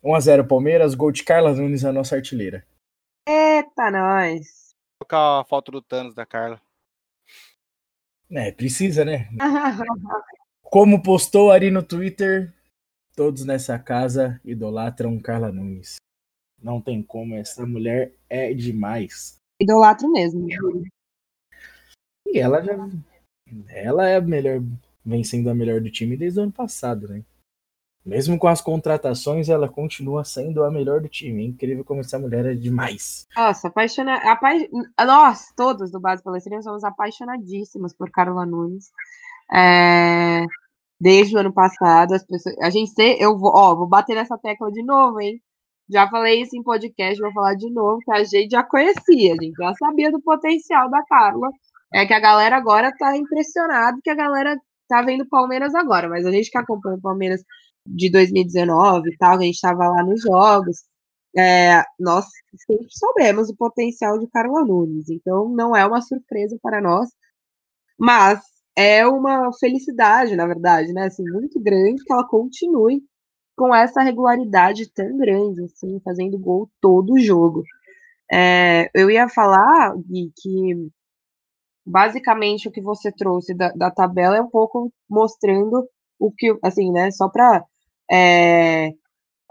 1x0 0.03 0.47
Palmeiras, 0.49 0.95
gol 0.95 1.13
de 1.13 1.23
Carla 1.23 1.53
Nunes, 1.53 1.85
a 1.85 1.93
nossa 1.93 2.17
artilheira. 2.17 2.67
Eita, 3.27 3.91
nós! 3.91 4.75
Vou 5.01 5.07
colocar 5.07 5.41
a 5.41 5.45
foto 5.45 5.71
do 5.71 5.83
Thanos 5.83 6.15
da 6.15 6.27
Carla. 6.27 6.61
É, 8.31 8.51
precisa, 8.51 9.05
né? 9.05 9.29
Como 10.63 11.03
postou 11.03 11.51
ali 11.51 11.71
no 11.71 11.83
Twitter, 11.83 12.53
todos 13.15 13.45
nessa 13.45 13.79
casa 13.79 14.41
idolatram 14.45 15.21
Carla 15.21 15.53
Nunes. 15.53 15.97
Não 16.63 16.81
tem 16.81 17.03
como, 17.03 17.35
essa 17.35 17.67
mulher 17.67 18.15
é 18.31 18.55
demais. 18.55 19.37
Idolatro 19.61 20.11
mesmo. 20.11 20.49
E 22.27 22.39
ela 22.39 22.63
já. 22.63 22.75
Ela 23.69 24.09
é 24.09 24.17
a 24.17 24.21
melhor 24.21 24.63
vem 25.05 25.25
sendo 25.25 25.51
a 25.51 25.55
melhor 25.55 25.81
do 25.81 25.91
time 25.91 26.17
desde 26.17 26.41
o 26.41 26.43
ano 26.45 26.53
passado, 26.53 27.09
né? 27.09 27.23
Mesmo 28.05 28.37
com 28.37 28.49
as 28.49 28.61
contratações, 28.61 29.49
ela 29.49 29.69
continua 29.69 30.25
sendo 30.25 30.65
a 30.65 30.71
melhor 30.71 31.01
do 31.01 31.09
time. 31.09 31.43
É 31.43 31.47
incrível 31.47 31.85
como 31.85 32.01
essa 32.01 32.19
mulher 32.19 32.45
é 32.47 32.55
demais. 32.55 33.29
Nossa, 33.37 33.69
apaixonada. 33.69 34.29
Apa... 34.29 34.49
Nós, 35.07 35.53
todos 35.57 35.93
do 35.93 36.01
Base 36.01 36.23
Palestrina, 36.23 36.63
somos 36.63 36.83
apaixonadíssimas 36.83 37.95
por 37.95 38.11
Carla 38.11 38.45
Nunes. 38.45 38.91
É... 39.53 40.45
Desde 41.01 41.37
o 41.37 41.39
ano 41.39 41.53
passado, 41.53 42.15
as 42.15 42.25
pessoas. 42.25 42.57
A 42.61 42.71
gente 42.71 42.93
tem. 42.95 43.21
Eu 43.21 43.39
vou, 43.39 43.53
ó, 43.55 43.75
vou 43.75 43.87
bater 43.87 44.17
nessa 44.17 44.37
tecla 44.37 44.71
de 44.73 44.83
novo, 44.83 45.21
hein? 45.21 45.41
Já 45.89 46.09
falei 46.09 46.43
isso 46.43 46.57
em 46.57 46.63
podcast, 46.63 47.21
vou 47.21 47.33
falar 47.33 47.55
de 47.55 47.71
novo, 47.71 47.99
que 48.05 48.13
a 48.13 48.25
gente 48.25 48.51
já 48.51 48.63
conhecia, 48.63 49.35
a 49.35 49.43
gente 49.43 49.55
já 49.57 49.75
sabia 49.75 50.11
do 50.11 50.21
potencial 50.23 50.89
da 50.91 51.05
Carla. 51.05 51.51
É 51.93 52.07
que 52.07 52.15
a 52.15 52.21
galera 52.21 52.57
agora 52.57 52.91
tá 52.97 53.17
impressionada 53.17 53.99
que 54.03 54.09
a 54.09 54.15
galera 54.15 54.57
tá 54.89 55.03
vendo 55.03 55.29
Palmeiras 55.29 55.75
agora, 55.75 56.09
mas 56.09 56.27
a 56.27 56.31
gente 56.31 56.51
que 56.51 56.59
acompanha 56.59 56.97
o 56.97 57.01
Palmeiras 57.01 57.43
de 57.87 58.11
2019 58.11 59.11
e 59.11 59.17
tal, 59.17 59.37
a 59.39 59.43
gente 59.43 59.55
estava 59.55 59.89
lá 59.89 60.05
nos 60.05 60.23
jogos, 60.23 60.85
é, 61.37 61.83
nós 61.99 62.27
sempre 62.67 62.87
soubemos 62.91 63.49
o 63.49 63.57
potencial 63.57 64.19
de 64.19 64.29
Carla 64.29 64.65
Nunes, 64.65 65.09
então 65.09 65.49
não 65.49 65.75
é 65.75 65.85
uma 65.87 66.01
surpresa 66.03 66.59
para 66.63 66.81
nós, 66.81 67.09
mas 67.99 68.41
é 68.77 69.07
uma 69.07 69.51
felicidade, 69.59 70.37
na 70.37 70.47
verdade, 70.47 70.93
né, 70.93 71.07
assim, 71.07 71.25
muito 71.25 71.61
grande 71.61 72.05
que 72.05 72.13
ela 72.13 72.27
continue 72.27 73.03
com 73.57 73.75
essa 73.75 74.03
regularidade 74.03 74.91
tão 74.93 75.17
grande, 75.19 75.65
assim, 75.65 76.01
fazendo 76.05 76.39
gol 76.39 76.71
todo 76.81 77.15
o 77.15 77.21
jogo. 77.21 77.63
É, 78.31 78.91
eu 78.95 79.11
ia 79.11 79.29
falar, 79.29 79.95
Gui, 79.97 80.33
que 80.37 80.91
basicamente 81.85 82.69
o 82.69 82.73
que 82.73 82.81
você 82.81 83.13
trouxe 83.13 83.55
da, 83.55 83.71
da, 83.73 83.91
tabela 83.91 84.37
é 84.37 84.41
um 84.41 84.49
pouco 84.49 84.93
mostrando 85.09 85.89
o 86.19 86.31
que, 86.33 86.57
assim, 86.63 86.91
né, 86.93 87.11
só 87.11 87.29
para 87.29 87.65
é, 88.11 88.91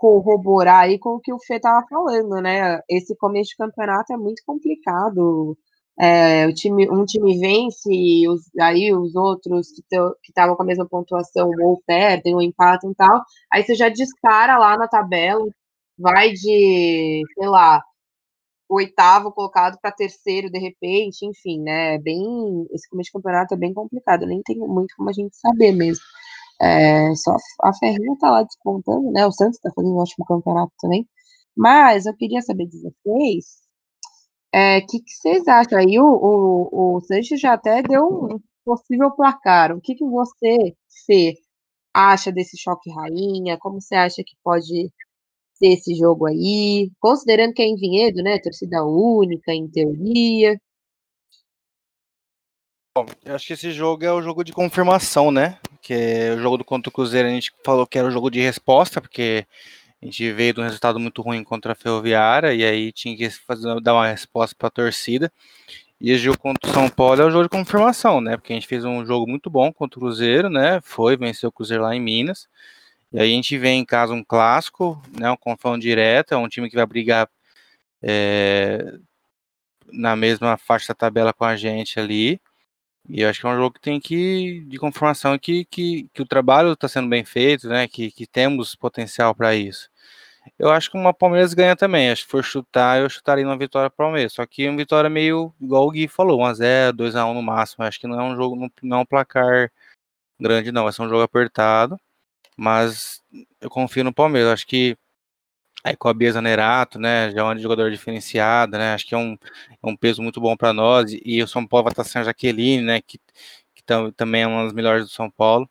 corroborar 0.02 0.84
aí 0.86 1.00
com 1.00 1.12
o 1.12 1.20
que 1.20 1.34
o 1.34 1.40
Fê 1.40 1.56
estava 1.58 1.86
falando, 1.88 2.42
né? 2.42 2.80
Esse 2.90 3.16
começo 3.18 3.52
de 3.52 3.58
campeonato 3.58 4.14
é 4.14 4.18
muito 4.18 4.42
complicado. 4.46 5.58
É, 6.00 6.48
o 6.48 6.54
time, 6.54 6.90
um 6.90 7.06
time 7.06 7.38
vence, 7.40 7.90
e 7.92 8.28
os, 8.28 8.42
aí 8.60 8.94
os 8.94 9.16
outros 9.16 9.68
que 9.72 10.30
estavam 10.30 10.56
com 10.56 10.64
a 10.64 10.66
mesma 10.66 10.88
pontuação 10.88 11.52
ou 11.62 11.82
perdem 11.86 12.34
ou 12.34 12.42
empatam 12.42 12.92
e 12.92 12.96
tal. 12.96 13.22
Aí 13.52 13.64
você 13.64 13.76
já 13.76 13.90
dispara 13.90 14.58
lá 14.58 14.78
na 14.78 14.88
tabela, 14.88 15.46
vai 16.00 16.32
de, 16.32 17.22
sei 17.36 17.48
lá, 17.48 17.84
oitavo 18.74 19.32
colocado 19.32 19.78
para 19.82 19.92
terceiro 19.92 20.50
de 20.50 20.60
repente, 20.60 21.26
enfim, 21.26 21.62
né? 21.62 21.98
Bem, 22.00 22.22
esse 22.72 22.90
começo 22.90 23.08
de 23.08 23.14
campeonato 23.14 23.54
é 23.54 23.58
bem 23.58 23.74
complicado, 23.74 24.26
nem 24.26 24.42
tem 24.44 24.58
muito 24.58 24.96
como 24.96 25.10
a 25.10 25.14
gente 25.14 25.36
saber 25.38 25.72
mesmo. 25.74 26.04
É, 26.62 27.14
só 27.16 27.36
a 27.64 27.74
Ferrinha 27.74 28.16
tá 28.20 28.32
lá 28.32 28.44
despontando, 28.44 29.12
né? 29.12 29.26
O 29.26 29.32
Santos 29.32 29.60
tá 29.60 29.72
fazendo 29.76 29.94
um 29.94 29.98
ótimo 29.98 30.26
campeonato 30.26 30.72
também. 30.80 31.08
Mas 31.56 32.06
eu 32.06 32.16
queria 32.16 32.42
saber 32.42 32.68
de 32.68 32.78
vocês 32.82 33.62
o 34.54 34.58
é, 34.58 34.82
que, 34.82 35.00
que, 35.00 35.12
vocês 35.14 35.48
acham? 35.48 35.80
Aí 35.80 35.98
o, 36.00 36.06
o, 36.06 36.98
o 36.98 37.02
Sanches 37.02 37.40
já 37.40 37.54
até 37.54 37.82
deu 37.82 38.06
um 38.06 38.40
possível 38.66 39.12
placar. 39.12 39.72
O 39.72 39.82
que, 39.82 39.96
que 39.96 40.06
você, 40.06 40.76
Fê, 41.06 41.36
acha 41.94 42.32
desse 42.32 42.58
choque 42.58 42.92
rainha? 42.92 43.58
Como 43.58 43.82
você 43.82 43.96
acha 43.96 44.24
que 44.26 44.36
pode 44.44 44.92
ser 45.62 45.74
esse 45.74 45.96
jogo 45.96 46.26
aí? 46.26 46.92
Considerando 47.00 47.54
que 47.54 47.62
é 47.62 47.66
em 47.66 47.76
Vinhedo, 47.76 48.24
né? 48.24 48.40
Torcida 48.40 48.84
única, 48.84 49.54
em 49.54 49.68
teoria. 49.68 50.60
Bom, 52.98 53.06
eu 53.24 53.36
acho 53.36 53.48
que 53.48 53.54
esse 53.54 53.72
jogo 53.72 54.04
é 54.04 54.12
o 54.12 54.22
jogo 54.22 54.44
de 54.44 54.52
confirmação, 54.52 55.32
né? 55.32 55.60
Que 55.82 55.94
é 55.94 56.34
o 56.34 56.40
jogo 56.40 56.58
do 56.58 56.66
contra 56.66 56.90
o 56.90 56.92
Cruzeiro, 56.92 57.28
a 57.28 57.32
gente 57.32 57.52
falou 57.64 57.88
que 57.88 57.98
era 57.98 58.08
o 58.08 58.12
jogo 58.12 58.30
de 58.30 58.42
resposta, 58.42 59.00
porque 59.00 59.46
a 60.02 60.06
gente 60.06 60.32
veio 60.34 60.54
de 60.54 60.60
um 60.60 60.64
resultado 60.64 61.00
muito 61.00 61.22
ruim 61.22 61.44
contra 61.44 61.72
a 61.74 61.76
Ferroviária 61.76 62.54
e 62.54 62.66
aí 62.66 62.92
tinha 62.92 63.16
que 63.16 63.30
fazer, 63.30 63.80
dar 63.82 63.94
uma 63.94 64.08
resposta 64.08 64.56
para 64.58 64.68
a 64.68 64.72
torcida. 64.72 65.32
E 66.02 66.12
esse 66.12 66.24
jogo 66.24 66.40
contra 66.40 66.70
o 66.70 66.74
São 66.74 66.90
Paulo 66.90 67.22
é 67.22 67.26
o 67.26 67.30
jogo 67.30 67.44
de 67.44 67.50
confirmação, 67.50 68.20
né? 68.20 68.36
Porque 68.36 68.52
a 68.52 68.56
gente 68.56 68.68
fez 68.68 68.84
um 68.84 69.06
jogo 69.06 69.30
muito 69.30 69.50
bom 69.50 69.72
contra 69.72 70.00
o 70.00 70.02
Cruzeiro, 70.02 70.50
né? 70.50 70.82
Foi, 70.84 71.16
venceu 71.16 71.50
o 71.50 71.52
Cruzeiro 71.52 71.84
lá 71.84 71.96
em 71.96 72.02
Minas. 72.02 72.48
E 73.14 73.20
aí 73.20 73.32
a 73.32 73.36
gente 73.36 73.58
vem 73.58 73.80
em 73.82 73.86
casa 73.86 74.14
um 74.14 74.24
clássico, 74.24 75.02
né? 75.20 75.30
Um 75.32 75.38
confronto 75.38 75.80
direto, 75.80 76.34
é 76.34 76.38
um 76.38 76.48
time 76.48 76.70
que 76.70 76.76
vai 76.76 76.86
brigar 76.86 77.30
é, 78.02 78.98
na 79.92 80.16
mesma 80.16 80.58
faixa 80.58 80.90
da 80.90 80.96
tabela 80.96 81.34
com 81.34 81.46
a 81.46 81.56
gente 81.56 82.00
ali. 82.00 82.40
E 83.10 83.22
eu 83.22 83.30
acho 83.30 83.42
que 83.42 83.48
é 83.48 83.50
um 83.50 83.58
jogo 83.58 83.76
que 83.76 83.82
tem 83.82 84.00
que, 84.00 84.62
de 84.68 84.78
confirmação, 84.80 85.38
que, 85.40 85.66
que, 85.66 86.10
que 86.14 86.22
o 86.22 86.26
trabalho 86.26 86.74
está 86.74 86.88
sendo 86.88 87.10
bem 87.10 87.26
feito, 87.26 87.68
né? 87.70 87.88
Que, 87.88 88.12
que 88.12 88.28
temos 88.28 88.76
potencial 88.76 89.36
para 89.36 89.56
isso. 89.56 89.90
Eu 90.58 90.72
acho 90.72 90.92
que 90.92 90.98
uma 90.98 91.14
Palmeiras 91.14 91.54
ganha 91.54 91.76
também. 91.76 92.12
Acho 92.12 92.26
que 92.26 92.32
for 92.32 92.44
chutar, 92.44 93.00
eu 93.02 93.10
chutaria 93.10 93.46
uma 93.46 93.58
vitória 93.58 93.90
para 93.90 94.06
o 94.06 94.08
Palmeiras. 94.08 94.34
Só 94.34 94.46
que 94.46 94.68
uma 94.68 94.78
vitória 94.78 95.10
meio, 95.10 95.54
igual 95.62 95.88
o 95.88 95.92
Gui 95.92 96.08
falou, 96.08 96.40
1x0, 96.42 96.94
2x1 96.94 97.34
no 97.34 97.42
máximo. 97.44 97.84
Acho 97.86 98.00
que 98.00 98.08
não 98.08 98.20
é 98.20 98.24
um 98.24 98.36
jogo, 98.36 98.72
não 98.82 98.98
é 99.00 99.02
um 99.02 99.06
placar 99.06 99.72
grande, 100.40 100.72
não. 100.72 100.84
Vai 100.86 100.94
ser 100.94 101.04
um 101.04 101.10
jogo 101.10 101.24
apertado. 101.24 102.00
Mas 102.62 103.24
eu 103.60 103.72
confio 103.72 104.04
no 104.04 104.14
Palmeiras. 104.14 104.52
Acho 104.54 104.68
que 104.68 104.96
Aí 105.84 105.96
com 105.96 106.08
a 106.08 106.14
Bia 106.14 106.32
Zanerato, 106.32 107.00
né, 107.00 107.32
já 107.32 107.42
é 107.42 107.44
um 107.44 107.58
jogador 107.58 107.90
diferenciado, 107.90 108.78
né, 108.78 108.94
acho 108.94 109.08
que 109.08 109.16
é 109.16 109.18
um, 109.18 109.34
é 109.34 109.90
um 109.90 109.98
peso 109.98 110.22
muito 110.22 110.40
bom 110.40 110.56
para 110.56 110.72
nós, 110.72 111.12
e 111.26 111.42
o 111.42 111.48
São 111.48 111.66
Paulo 111.66 111.86
vai 111.86 111.92
estar 111.92 112.04
sem 112.04 112.22
a 112.22 112.26
Jaqueline, 112.26 112.84
né, 112.84 113.02
que, 113.02 113.20
que 113.74 113.84
tam, 113.84 114.12
também 114.12 114.44
é 114.44 114.48
uma 114.48 114.66
das 114.66 114.74
melhores 114.74 115.06
do 115.06 115.12
São 115.12 115.28
Paulo. 115.28 115.68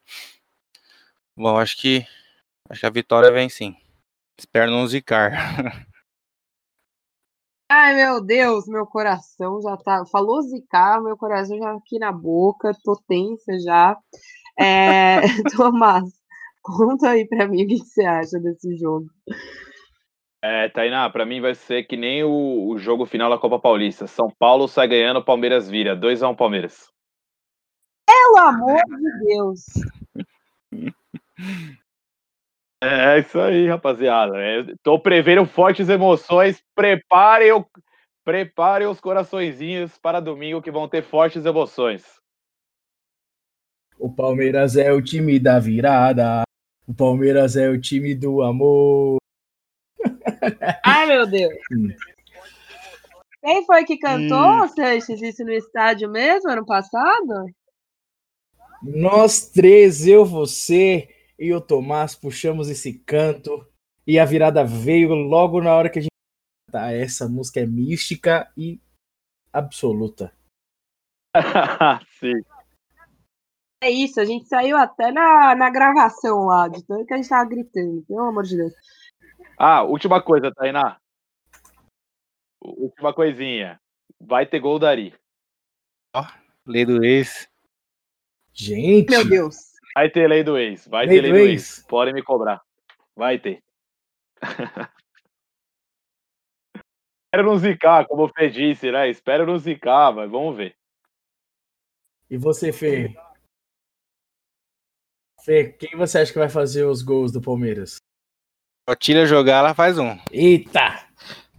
Bom, 1.36 1.56
acho 1.56 1.76
que, 1.80 2.04
acho 2.68 2.80
que 2.80 2.86
a 2.86 2.90
vitória 2.90 3.30
vem 3.30 3.48
sim. 3.48 3.76
Espero 4.36 4.72
não 4.72 4.84
zicar. 4.84 5.30
Ai, 7.70 7.94
meu 7.94 8.20
Deus, 8.20 8.66
meu 8.66 8.84
coração 8.84 9.62
já 9.62 9.76
tá. 9.76 10.04
Falou 10.06 10.42
zicar, 10.42 11.00
meu 11.00 11.16
coração 11.16 11.56
já 11.56 11.72
aqui 11.72 12.00
na 12.00 12.10
boca, 12.10 12.76
tô 12.82 12.96
tensa 13.06 13.60
já. 13.60 13.96
É... 14.58 15.20
Tomás, 15.56 16.19
conta 16.62 17.10
aí 17.10 17.26
pra 17.26 17.48
mim 17.48 17.64
o 17.64 17.66
que 17.66 17.78
você 17.78 18.04
acha 18.04 18.38
desse 18.38 18.76
jogo. 18.76 19.06
É, 20.42 20.68
Tainá, 20.70 21.08
pra 21.10 21.26
mim 21.26 21.40
vai 21.40 21.54
ser 21.54 21.84
que 21.84 21.96
nem 21.96 22.24
o, 22.24 22.68
o 22.68 22.78
jogo 22.78 23.04
final 23.04 23.28
da 23.28 23.38
Copa 23.38 23.58
Paulista. 23.58 24.06
São 24.06 24.30
Paulo 24.38 24.66
sai 24.66 24.88
ganhando, 24.88 25.22
Palmeiras 25.22 25.68
vira. 25.68 25.94
2x1 25.94 26.30
um, 26.30 26.34
Palmeiras. 26.34 26.90
Pelo 28.06 28.38
amor 28.38 28.80
de 28.86 29.24
Deus! 29.26 29.64
É, 32.82 33.16
é 33.16 33.18
isso 33.20 33.38
aí, 33.38 33.68
rapaziada. 33.68 34.38
É, 34.38 34.64
tô 34.82 34.98
prevendo 34.98 35.44
fortes 35.44 35.90
emoções. 35.90 36.62
Preparem, 36.74 37.52
o, 37.52 37.66
preparem 38.24 38.88
os 38.88 38.98
coraçõezinhos 38.98 39.98
para 39.98 40.18
domingo 40.18 40.62
que 40.62 40.70
vão 40.70 40.88
ter 40.88 41.02
fortes 41.02 41.44
emoções. 41.44 42.18
O 43.98 44.10
Palmeiras 44.10 44.76
é 44.76 44.90
o 44.90 45.02
time 45.02 45.38
da 45.38 45.58
virada. 45.58 46.42
O 46.90 46.94
Palmeiras 46.94 47.54
é 47.54 47.68
o 47.68 47.80
time 47.80 48.16
do 48.16 48.42
amor. 48.42 49.18
Ai, 50.84 51.06
meu 51.06 51.24
Deus. 51.24 51.54
Quem 53.40 53.64
foi 53.64 53.84
que 53.84 53.96
cantou, 53.96 54.66
Sanches, 54.70 55.22
isso 55.22 55.44
no 55.44 55.52
estádio 55.52 56.10
mesmo, 56.10 56.50
ano 56.50 56.66
passado? 56.66 57.46
Nós 58.82 59.48
três, 59.50 60.04
eu, 60.04 60.24
você 60.24 61.08
e 61.38 61.54
o 61.54 61.60
Tomás, 61.60 62.16
puxamos 62.16 62.68
esse 62.68 62.98
canto 62.98 63.64
e 64.04 64.18
a 64.18 64.24
virada 64.24 64.64
veio 64.64 65.14
logo 65.14 65.62
na 65.62 65.72
hora 65.72 65.88
que 65.88 66.00
a 66.00 66.02
gente. 66.02 66.10
Tá, 66.72 66.90
essa 66.90 67.28
música 67.28 67.60
é 67.60 67.66
mística 67.66 68.50
e 68.56 68.80
absoluta. 69.52 70.34
Sim. 72.18 72.42
É 73.82 73.90
isso, 73.90 74.20
a 74.20 74.26
gente 74.26 74.46
saiu 74.46 74.76
até 74.76 75.10
na, 75.10 75.54
na 75.54 75.70
gravação 75.70 76.44
lá, 76.44 76.68
de 76.68 76.84
tanto 76.84 77.06
que 77.06 77.14
a 77.14 77.16
gente 77.16 77.28
tava 77.30 77.48
gritando, 77.48 78.02
pelo 78.02 78.20
amor 78.20 78.44
de 78.44 78.58
Deus. 78.58 78.74
Ah, 79.56 79.82
última 79.82 80.22
coisa, 80.22 80.52
Tainá. 80.52 81.00
Última 82.60 83.14
coisinha. 83.14 83.80
Vai 84.20 84.44
ter 84.44 84.60
gol 84.60 84.78
Dari. 84.78 85.14
Ó, 86.14 86.26
lei 86.66 86.84
do 86.84 87.02
ex. 87.02 87.48
Gente. 88.52 89.08
Meu 89.10 89.26
Deus. 89.26 89.70
Vai 89.94 90.10
ter 90.10 90.28
lei 90.28 90.44
do 90.44 90.58
ex. 90.58 90.86
Vai 90.86 91.06
lei 91.06 91.16
ter 91.16 91.22
lei 91.22 91.32
do, 91.32 91.38
do 91.38 91.44
ex. 91.44 91.78
ex. 91.78 91.86
Podem 91.86 92.12
me 92.12 92.22
cobrar. 92.22 92.60
Vai 93.16 93.38
ter. 93.38 93.62
Espero 97.32 97.48
não 97.48 97.56
zicar, 97.58 98.06
como 98.06 98.24
o 98.24 98.28
Fê 98.28 98.50
disse, 98.50 98.90
né? 98.90 99.08
Espero 99.08 99.46
não 99.46 99.56
zicar, 99.56 100.12
mas 100.12 100.30
vamos 100.30 100.56
ver. 100.56 100.76
E 102.28 102.36
você, 102.36 102.72
Fê? 102.72 103.14
Fê, 105.44 105.72
quem 105.72 105.96
você 105.96 106.18
acha 106.18 106.32
que 106.32 106.38
vai 106.38 106.48
fazer 106.48 106.84
os 106.84 107.02
gols 107.02 107.32
do 107.32 107.40
Palmeiras? 107.40 107.96
A 108.86 108.94
Tília 108.94 109.24
jogar, 109.24 109.58
ela 109.58 109.74
faz 109.74 109.98
um. 109.98 110.18
Eita! 110.30 111.06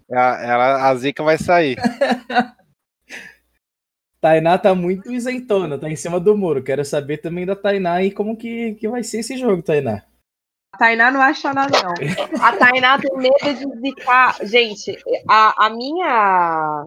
Ela, 0.08 0.42
ela, 0.42 0.88
a 0.88 0.94
zica 0.94 1.22
vai 1.22 1.38
sair. 1.38 1.76
Tainá 4.20 4.56
tá 4.56 4.72
muito 4.72 5.10
isentona, 5.10 5.78
tá 5.78 5.88
em 5.90 5.96
cima 5.96 6.20
do 6.20 6.36
muro. 6.36 6.62
Quero 6.62 6.84
saber 6.84 7.18
também 7.18 7.44
da 7.44 7.56
Tainá 7.56 8.02
e 8.04 8.12
como 8.12 8.36
que, 8.36 8.74
que 8.74 8.88
vai 8.88 9.02
ser 9.02 9.18
esse 9.18 9.36
jogo, 9.36 9.62
Tainá. 9.62 10.04
A 10.74 10.78
Tainá 10.78 11.10
não 11.10 11.20
acha 11.20 11.52
nada, 11.52 11.76
não. 11.82 11.94
A 12.40 12.56
Tainá 12.56 12.98
tem 12.98 13.10
medo 13.16 13.36
de 13.42 13.80
zicar. 13.80 14.38
Gente, 14.46 14.96
a, 15.28 15.66
a 15.66 15.70
minha. 15.70 16.86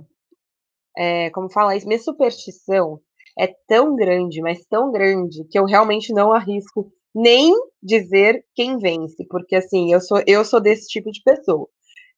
É, 0.97 1.29
como 1.31 1.49
falar 1.51 1.75
isso? 1.75 1.87
Minha 1.87 1.99
superstição 1.99 3.01
é 3.37 3.47
tão 3.67 3.95
grande, 3.95 4.41
mas 4.41 4.65
tão 4.67 4.91
grande, 4.91 5.43
que 5.49 5.59
eu 5.59 5.65
realmente 5.65 6.13
não 6.13 6.33
arrisco 6.33 6.91
nem 7.13 7.53
dizer 7.81 8.43
quem 8.53 8.77
vence, 8.77 9.25
porque 9.29 9.55
assim, 9.55 9.91
eu 9.93 10.01
sou 10.01 10.21
eu 10.27 10.43
sou 10.45 10.59
desse 10.61 10.87
tipo 10.87 11.11
de 11.11 11.21
pessoa. 11.23 11.67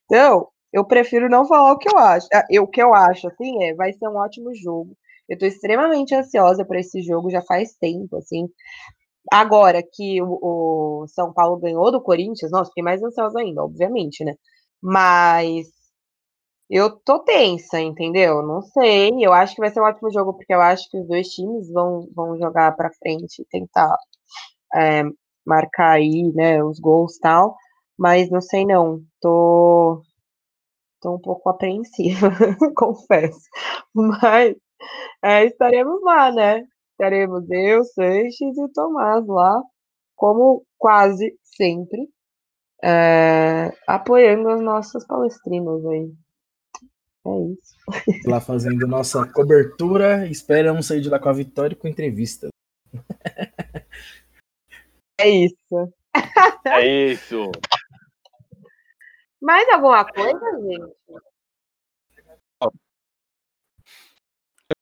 Então, 0.06 0.47
eu 0.73 0.86
prefiro 0.86 1.30
não 1.30 1.47
falar 1.47 1.73
o 1.73 1.77
que 1.77 1.89
eu 1.89 1.97
acho. 1.97 2.27
Ah, 2.34 2.45
eu, 2.49 2.63
o 2.63 2.67
que 2.67 2.82
eu 2.82 2.93
acho, 2.93 3.27
assim, 3.27 3.63
é, 3.63 3.73
vai 3.75 3.93
ser 3.93 4.08
um 4.08 4.17
ótimo 4.17 4.53
jogo. 4.56 4.95
Eu 5.30 5.38
tô 5.38 5.45
extremamente 5.45 6.15
ansiosa 6.15 6.65
para 6.65 6.80
esse 6.80 7.01
jogo 7.01 7.30
já 7.30 7.41
faz 7.41 7.75
tempo, 7.80 8.17
assim. 8.17 8.47
Agora 9.32 9.84
que 9.84 10.21
o, 10.21 11.03
o, 11.03 11.08
São 11.08 11.34
Paulo 11.34 11.58
ganhou 11.60 11.91
do 11.91 12.01
Corinthians, 12.01 12.51
nossa, 12.51 12.69
fiquei 12.69 12.84
mais 12.84 13.03
ansiosa 13.03 13.39
ainda, 13.39 13.63
obviamente, 13.63 14.23
né? 14.23 14.36
Mas 14.82 15.67
eu 16.69 16.91
tô 16.99 17.19
tensa, 17.19 17.80
entendeu? 17.80 18.41
Não 18.43 18.62
sei. 18.62 19.12
Eu 19.25 19.34
acho 19.34 19.56
que 19.56 19.62
vai 19.62 19.69
ser 19.71 19.82
um 19.82 19.86
ótimo 19.86 20.12
jogo, 20.12 20.34
porque 20.34 20.53
eu 20.53 20.62
acho 20.62 20.89
que 20.89 20.97
os 20.99 21.08
dois 21.08 21.27
times 21.30 21.71
vão, 21.71 22.08
vão 22.15 22.38
jogar 22.38 22.75
para 22.75 22.91
frente 22.93 23.41
e 23.41 23.45
tentar 23.45 23.95
é, 24.75 25.03
marcar 25.45 25.93
aí, 25.93 26.32
né, 26.36 26.63
os 26.63 26.80
gols 26.80 27.17
e 27.17 27.19
tal, 27.21 27.56
mas 27.97 28.30
não 28.32 28.41
sei 28.41 28.65
não, 28.65 29.01
tô, 29.21 30.01
Estou 30.95 31.15
um 31.15 31.21
pouco 31.21 31.49
apreensiva, 31.49 32.30
confesso. 32.75 33.39
Mas 33.93 34.56
é, 35.23 35.45
estaremos 35.45 36.01
lá, 36.03 36.32
né? 36.32 36.63
Estaremos 36.91 37.49
eu, 37.51 37.84
Sanches 37.86 38.58
e 38.58 38.63
o 38.63 38.69
Tomás 38.73 39.25
lá, 39.27 39.62
como 40.15 40.65
quase 40.77 41.38
sempre, 41.43 42.10
é, 42.84 43.71
apoiando 43.88 44.49
as 44.49 44.62
nossas 44.62 45.06
palestrinas 45.08 45.86
aí. 45.88 46.12
É 47.28 47.52
isso. 47.52 47.76
Lá 48.26 48.40
fazendo 48.40 48.88
nossa 48.88 49.28
cobertura, 49.32 50.26
esperamos 50.28 50.88
sair 50.88 51.02
de 51.02 51.10
lá 51.10 51.20
com 51.20 51.28
a 51.28 51.34
vitória 51.34 51.74
e 51.74 51.78
com 51.78 51.88
entrevista. 51.88 52.48
É 55.20 55.30
isso. 55.30 55.94
É 56.66 57.12
isso. 57.12 57.52
Mais 59.42 59.68
alguma 59.70 60.06
coisa, 60.06 60.40
gente? 60.62 60.96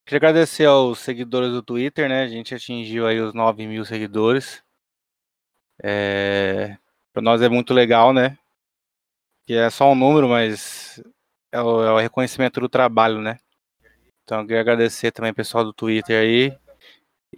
Queria 0.05 0.17
agradecer 0.17 0.65
aos 0.65 0.99
seguidores 0.99 1.51
do 1.51 1.63
Twitter, 1.63 2.07
né? 2.09 2.23
A 2.23 2.27
gente 2.27 2.53
atingiu 2.53 3.07
aí 3.07 3.19
os 3.19 3.33
9 3.33 3.65
mil 3.65 3.85
seguidores. 3.85 4.63
É... 5.81 6.77
Para 7.11 7.21
nós 7.21 7.41
é 7.41 7.49
muito 7.49 7.73
legal, 7.73 8.13
né? 8.13 8.37
Que 9.47 9.53
é 9.53 9.69
só 9.69 9.91
um 9.91 9.95
número, 9.95 10.27
mas 10.27 11.01
é 11.55 11.61
o, 11.61 11.83
é 11.83 11.91
o 11.91 11.97
reconhecimento 11.99 12.59
do 12.59 12.67
trabalho, 12.67 13.21
né? 13.21 13.37
Então 14.23 14.39
eu 14.41 14.45
queria 14.45 14.61
agradecer 14.61 15.11
também 15.11 15.31
o 15.31 15.35
pessoal 15.35 15.63
do 15.63 15.73
Twitter 15.73 16.19
aí. 16.19 16.57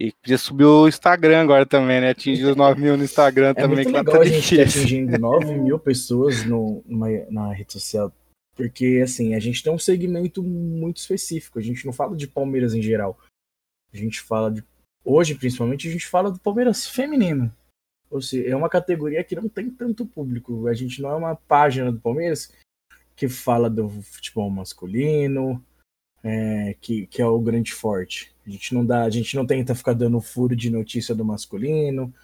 E 0.00 0.12
podia 0.12 0.38
subir 0.38 0.64
o 0.64 0.88
Instagram 0.88 1.40
agora 1.42 1.66
também, 1.66 2.00
né? 2.00 2.10
Atingir 2.10 2.44
os 2.46 2.56
9 2.56 2.80
mil 2.80 2.96
no 2.96 3.04
Instagram 3.04 3.50
É 3.50 3.54
também, 3.54 3.84
muito 3.84 3.86
que 3.86 3.92
lá 3.92 3.98
legal 4.00 4.14
tá 4.14 4.20
a 4.20 4.24
gente 4.24 4.56
difícil. 4.56 4.62
atingindo 4.62 5.18
9 5.18 5.54
mil 5.54 5.78
pessoas 5.78 6.44
no, 6.44 6.82
numa, 6.86 7.08
na 7.30 7.52
rede 7.52 7.72
social. 7.72 8.12
Porque, 8.54 9.00
assim, 9.02 9.34
a 9.34 9.40
gente 9.40 9.62
tem 9.62 9.72
um 9.72 9.78
segmento 9.78 10.42
muito 10.42 10.98
específico. 10.98 11.58
A 11.58 11.62
gente 11.62 11.84
não 11.84 11.92
fala 11.92 12.16
de 12.16 12.26
Palmeiras 12.26 12.74
em 12.74 12.82
geral. 12.82 13.18
A 13.92 13.96
gente 13.96 14.20
fala 14.20 14.50
de. 14.50 14.64
Hoje, 15.04 15.34
principalmente, 15.34 15.88
a 15.88 15.90
gente 15.90 16.06
fala 16.06 16.30
do 16.30 16.40
Palmeiras 16.40 16.86
feminino. 16.86 17.52
Ou 18.10 18.20
seja, 18.20 18.48
é 18.48 18.56
uma 18.56 18.68
categoria 18.68 19.22
que 19.22 19.36
não 19.36 19.48
tem 19.48 19.70
tanto 19.70 20.06
público. 20.06 20.66
A 20.66 20.74
gente 20.74 21.02
não 21.02 21.10
é 21.10 21.14
uma 21.14 21.36
página 21.36 21.92
do 21.92 22.00
Palmeiras 22.00 22.52
que 23.18 23.28
fala 23.28 23.68
do 23.68 23.88
futebol 24.00 24.48
masculino, 24.48 25.60
é, 26.22 26.74
que, 26.80 27.04
que 27.08 27.20
é 27.20 27.26
o 27.26 27.40
grande 27.40 27.74
forte. 27.74 28.32
A 28.46 28.50
gente 28.50 28.72
não 28.72 28.86
dá, 28.86 29.02
a 29.02 29.10
gente 29.10 29.34
não 29.34 29.44
tenta 29.44 29.74
ficar 29.74 29.92
dando 29.92 30.20
furo 30.20 30.54
de 30.54 30.70
notícia 30.70 31.16
do 31.16 31.24
masculino. 31.24 32.14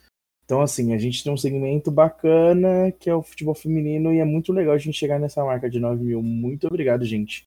Então, 0.45 0.61
assim, 0.61 0.95
a 0.95 0.99
gente 0.99 1.25
tem 1.25 1.33
um 1.33 1.37
segmento 1.37 1.91
bacana 1.91 2.93
que 2.93 3.11
é 3.11 3.15
o 3.15 3.25
futebol 3.25 3.57
feminino 3.57 4.13
e 4.13 4.21
é 4.21 4.25
muito 4.25 4.53
legal 4.53 4.75
a 4.75 4.79
gente 4.79 4.97
chegar 4.97 5.19
nessa 5.19 5.45
marca 5.45 5.69
de 5.69 5.81
9 5.81 6.05
mil. 6.05 6.23
Muito 6.23 6.69
obrigado, 6.69 7.05
gente. 7.05 7.43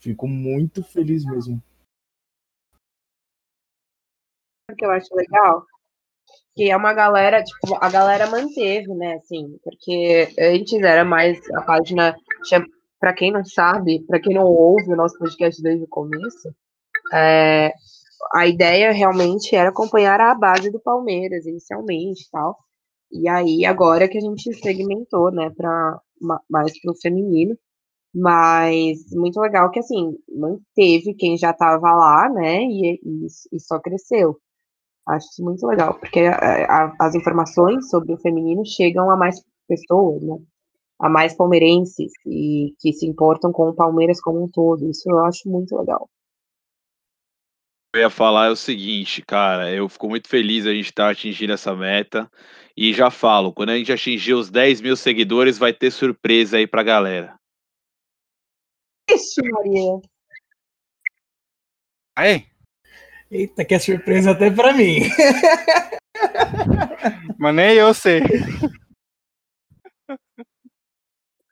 Fico 0.00 0.26
muito 0.26 0.82
feliz 0.82 1.26
mesmo. 1.26 1.62
O 4.70 4.74
que 4.74 4.86
eu 4.86 4.90
acho 4.90 5.14
legal 5.14 5.66
que 6.58 6.68
é 6.68 6.76
uma 6.76 6.92
galera, 6.92 7.40
tipo, 7.40 7.76
a 7.80 7.88
galera 7.88 8.26
manteve, 8.26 8.92
né, 8.92 9.14
assim, 9.14 9.56
porque 9.62 10.28
antes 10.36 10.82
era 10.82 11.04
mais 11.04 11.38
a 11.54 11.62
página, 11.62 12.16
para 13.00 13.12
quem 13.12 13.32
não 13.32 13.44
sabe, 13.44 14.04
para 14.06 14.20
quem 14.20 14.34
não 14.34 14.44
ouve 14.44 14.92
o 14.92 14.96
nosso 14.96 15.18
podcast 15.18 15.62
desde 15.62 15.84
o 15.84 15.88
começo, 15.88 16.54
é, 17.12 17.72
a 18.34 18.46
ideia 18.46 18.92
realmente 18.92 19.54
era 19.54 19.70
acompanhar 19.70 20.20
a 20.20 20.34
base 20.34 20.70
do 20.70 20.80
Palmeiras 20.80 21.46
inicialmente 21.46 22.22
e 22.22 22.30
tal. 22.30 22.56
E 23.12 23.28
aí 23.28 23.64
agora 23.64 24.08
que 24.08 24.18
a 24.18 24.20
gente 24.20 24.52
segmentou, 24.54 25.30
né, 25.30 25.50
para 25.56 26.00
mais 26.50 26.78
pro 26.80 26.94
feminino, 27.00 27.56
mas 28.14 28.98
muito 29.12 29.40
legal 29.40 29.70
que 29.70 29.78
assim 29.78 30.16
manteve 30.28 31.14
quem 31.14 31.36
já 31.36 31.50
estava 31.50 31.92
lá, 31.92 32.28
né, 32.30 32.62
e, 32.62 33.00
e, 33.02 33.26
e 33.52 33.60
só 33.60 33.78
cresceu. 33.80 34.36
Acho 35.08 35.26
isso 35.28 35.44
muito 35.44 35.66
legal, 35.66 35.98
porque 35.98 36.20
a, 36.20 36.34
a, 36.66 36.96
as 37.00 37.14
informações 37.14 37.88
sobre 37.88 38.12
o 38.12 38.18
feminino 38.20 38.62
chegam 38.66 39.10
a 39.10 39.16
mais 39.16 39.42
pessoas, 39.66 40.22
né? 40.22 40.36
A 40.98 41.08
mais 41.08 41.34
palmeirenses 41.34 42.12
e 42.26 42.74
que 42.80 42.92
se 42.92 43.06
importam 43.06 43.52
com 43.52 43.68
o 43.68 43.74
Palmeiras 43.74 44.20
como 44.20 44.42
um 44.42 44.48
todo. 44.48 44.90
Isso 44.90 45.08
eu 45.08 45.24
acho 45.24 45.48
muito 45.48 45.76
legal. 45.76 46.08
Eu 47.94 48.02
ia 48.02 48.10
falar 48.10 48.46
é 48.46 48.50
o 48.50 48.56
seguinte, 48.56 49.22
cara, 49.22 49.70
eu 49.70 49.88
fico 49.88 50.08
muito 50.08 50.28
feliz 50.28 50.66
a 50.66 50.74
gente 50.74 50.86
estar 50.86 51.04
tá 51.04 51.10
atingindo 51.10 51.52
essa 51.52 51.74
meta. 51.74 52.30
E 52.76 52.92
já 52.92 53.10
falo, 53.10 53.52
quando 53.52 53.70
a 53.70 53.76
gente 53.76 53.92
atingir 53.92 54.34
os 54.34 54.50
10 54.50 54.80
mil 54.80 54.96
seguidores, 54.96 55.58
vai 55.58 55.72
ter 55.72 55.90
surpresa 55.90 56.58
aí 56.58 56.66
pra 56.66 56.82
galera. 56.82 57.34
Ixi, 59.10 59.40
Maria. 59.50 60.00
Aí? 62.16 62.46
Eita, 63.30 63.64
que 63.64 63.74
é 63.74 63.78
surpresa 63.78 64.32
até 64.32 64.50
pra 64.50 64.72
mim. 64.72 65.00
Mas 67.38 67.54
nem 67.54 67.74
eu 67.74 67.94
sei. 67.94 68.20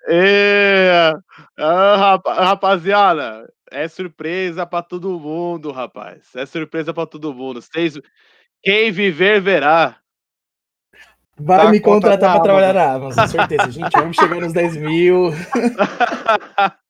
É, 0.09 1.13
ah, 1.59 2.21
rapaziada, 2.25 3.53
é 3.71 3.89
surpresa 3.89 4.65
pra 4.65 4.81
todo 4.83 5.19
mundo, 5.19 5.73
rapaz. 5.73 6.35
É 6.35 6.47
surpresa 6.47 6.95
pra 6.95 7.07
todo 7.07 7.35
mundo. 7.35 7.61
Vocês, 7.61 7.99
quem 8.63 8.93
viver, 8.93 9.41
verá. 9.41 9.99
Vai 11.39 11.67
tá 11.67 11.71
me 11.71 11.81
contratar 11.81 12.33
pra 12.35 12.43
trabalhar 12.43 12.73
na 12.73 12.93
Amazon, 12.95 13.25
com 13.25 13.31
certeza. 13.31 13.71
Gente, 13.71 13.93
vamos 13.93 14.17
chegar 14.17 14.41
nos 14.41 14.53
10 14.55 14.77
mil. 14.77 15.31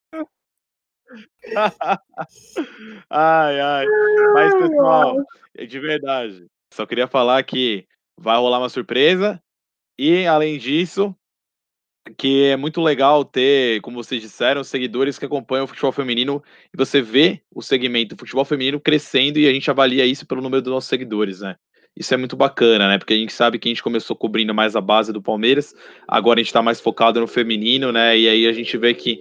ai, 3.10 3.60
ai. 3.60 3.86
Mas, 4.34 4.54
pessoal, 4.54 5.16
de 5.66 5.80
verdade, 5.80 6.46
só 6.72 6.86
queria 6.86 7.08
falar 7.08 7.42
que 7.42 7.88
vai 8.16 8.36
rolar 8.36 8.58
uma 8.58 8.68
surpresa. 8.68 9.42
E, 9.98 10.26
além 10.26 10.58
disso, 10.58 11.16
que 12.16 12.44
é 12.44 12.56
muito 12.56 12.80
legal 12.80 13.24
ter, 13.24 13.80
como 13.80 14.02
vocês 14.02 14.20
disseram, 14.20 14.62
seguidores 14.62 15.18
que 15.18 15.24
acompanham 15.24 15.64
o 15.64 15.68
futebol 15.68 15.92
feminino 15.92 16.42
e 16.72 16.76
você 16.76 17.00
vê 17.00 17.42
o 17.54 17.62
segmento 17.62 18.14
do 18.14 18.18
futebol 18.18 18.44
feminino 18.44 18.80
crescendo 18.80 19.38
e 19.38 19.48
a 19.48 19.52
gente 19.52 19.70
avalia 19.70 20.04
isso 20.06 20.26
pelo 20.26 20.42
número 20.42 20.62
dos 20.62 20.72
nossos 20.72 20.88
seguidores, 20.88 21.40
né? 21.40 21.56
Isso 21.96 22.12
é 22.12 22.16
muito 22.16 22.36
bacana, 22.36 22.88
né? 22.88 22.98
Porque 22.98 23.14
a 23.14 23.16
gente 23.16 23.32
sabe 23.32 23.58
que 23.58 23.68
a 23.68 23.70
gente 23.70 23.82
começou 23.82 24.14
cobrindo 24.14 24.54
mais 24.54 24.76
a 24.76 24.80
base 24.80 25.12
do 25.12 25.22
Palmeiras, 25.22 25.74
agora 26.06 26.38
a 26.38 26.42
gente 26.42 26.52
tá 26.52 26.62
mais 26.62 26.80
focado 26.80 27.20
no 27.20 27.26
feminino, 27.26 27.90
né? 27.90 28.18
E 28.18 28.28
aí 28.28 28.46
a 28.46 28.52
gente 28.52 28.76
vê 28.76 28.92
que 28.92 29.18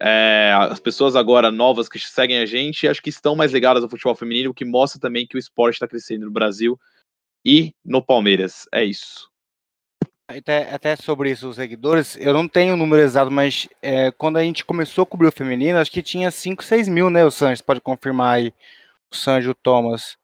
é, 0.00 0.52
as 0.58 0.80
pessoas 0.80 1.14
agora 1.16 1.50
novas 1.50 1.88
que 1.88 1.98
seguem 1.98 2.38
a 2.38 2.46
gente, 2.46 2.88
acho 2.88 3.02
que 3.02 3.10
estão 3.10 3.36
mais 3.36 3.52
ligadas 3.52 3.82
ao 3.82 3.88
futebol 3.88 4.14
feminino, 4.14 4.50
o 4.50 4.54
que 4.54 4.64
mostra 4.64 5.00
também 5.00 5.26
que 5.26 5.36
o 5.36 5.38
esporte 5.38 5.74
está 5.74 5.86
crescendo 5.86 6.26
no 6.26 6.32
Brasil 6.32 6.78
e 7.44 7.72
no 7.84 8.04
Palmeiras. 8.04 8.66
É 8.72 8.84
isso. 8.84 9.30
Até, 10.28 10.74
até 10.74 10.96
sobre 10.96 11.30
isso, 11.30 11.48
os 11.48 11.54
seguidores, 11.54 12.16
eu 12.16 12.32
não 12.32 12.48
tenho 12.48 12.74
o 12.74 12.76
número 12.76 13.00
exato, 13.00 13.30
mas 13.30 13.68
é, 13.80 14.10
quando 14.10 14.38
a 14.38 14.42
gente 14.42 14.64
começou 14.64 15.02
a 15.04 15.06
cobrir 15.06 15.28
o 15.28 15.32
feminino, 15.32 15.78
acho 15.78 15.90
que 15.90 16.02
tinha 16.02 16.32
5, 16.32 16.64
6 16.64 16.88
mil, 16.88 17.08
né, 17.08 17.24
o 17.24 17.30
Sanji? 17.30 17.62
Pode 17.62 17.80
confirmar 17.80 18.34
aí, 18.34 18.52
o 19.08 19.14
Sanji 19.14 19.46
e 19.46 19.50
o 19.50 19.54
Thomas. 19.54 20.18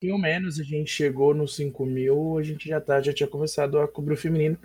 Pelo 0.00 0.16
menos 0.16 0.60
a 0.60 0.62
gente 0.62 0.92
chegou 0.92 1.34
nos 1.34 1.56
5 1.56 1.84
mil, 1.84 2.38
a 2.38 2.42
gente 2.44 2.68
já, 2.68 2.80
tá, 2.80 3.02
já 3.02 3.12
tinha 3.12 3.28
começado 3.28 3.80
a 3.80 3.88
cobrir 3.88 4.14
o 4.14 4.16
feminino. 4.16 4.56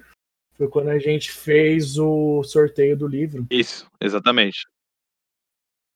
Foi 0.55 0.67
quando 0.67 0.89
a 0.89 0.99
gente 0.99 1.31
fez 1.31 1.97
o 1.97 2.43
sorteio 2.43 2.95
do 2.95 3.07
livro. 3.07 3.47
Isso, 3.49 3.89
exatamente. 3.99 4.67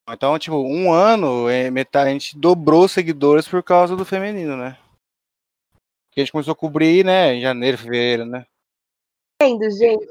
Então, 0.09 0.39
tipo, 0.39 0.55
um 0.55 0.91
ano, 0.91 1.47
é, 1.47 1.69
metade, 1.69 2.09
a 2.09 2.13
gente 2.13 2.35
dobrou 2.35 2.85
os 2.85 2.93
seguidores 2.93 3.47
por 3.47 3.61
causa 3.61 3.95
do 3.95 4.03
feminino, 4.03 4.57
né? 4.57 4.75
Que 6.11 6.21
a 6.21 6.23
gente 6.23 6.31
começou 6.31 6.53
a 6.53 6.55
cobrir, 6.55 7.05
né, 7.05 7.35
em 7.35 7.41
janeiro, 7.41 7.77
fevereiro, 7.77 8.25
né? 8.25 8.47
Entendo, 9.39 9.69
gente. 9.69 10.07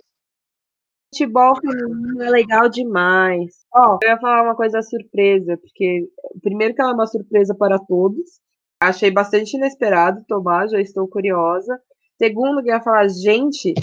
Futebol 1.13 1.57
feminino 1.61 2.23
é 2.23 2.31
legal 2.31 2.69
demais. 2.69 3.65
Ó, 3.75 3.99
eu 4.03 4.09
ia 4.09 4.19
falar 4.19 4.43
uma 4.43 4.55
coisa 4.55 4.83
surpresa, 4.83 5.57
porque 5.57 6.09
primeiro 6.43 6.75
que 6.75 6.81
ela 6.81 6.93
é 6.93 6.95
uma 6.95 7.07
surpresa 7.07 7.55
para 7.55 7.79
todos. 7.79 8.41
Achei 8.81 9.11
bastante 9.11 9.57
inesperado 9.57 10.25
tomar, 10.29 10.69
já 10.69 10.81
estou 10.81 11.09
curiosa. 11.09 11.81
Segundo, 12.19 12.63
que 12.63 12.71
eu 12.71 12.75
ia 12.75 12.81
falar, 12.81 13.09
gente, 13.09 13.75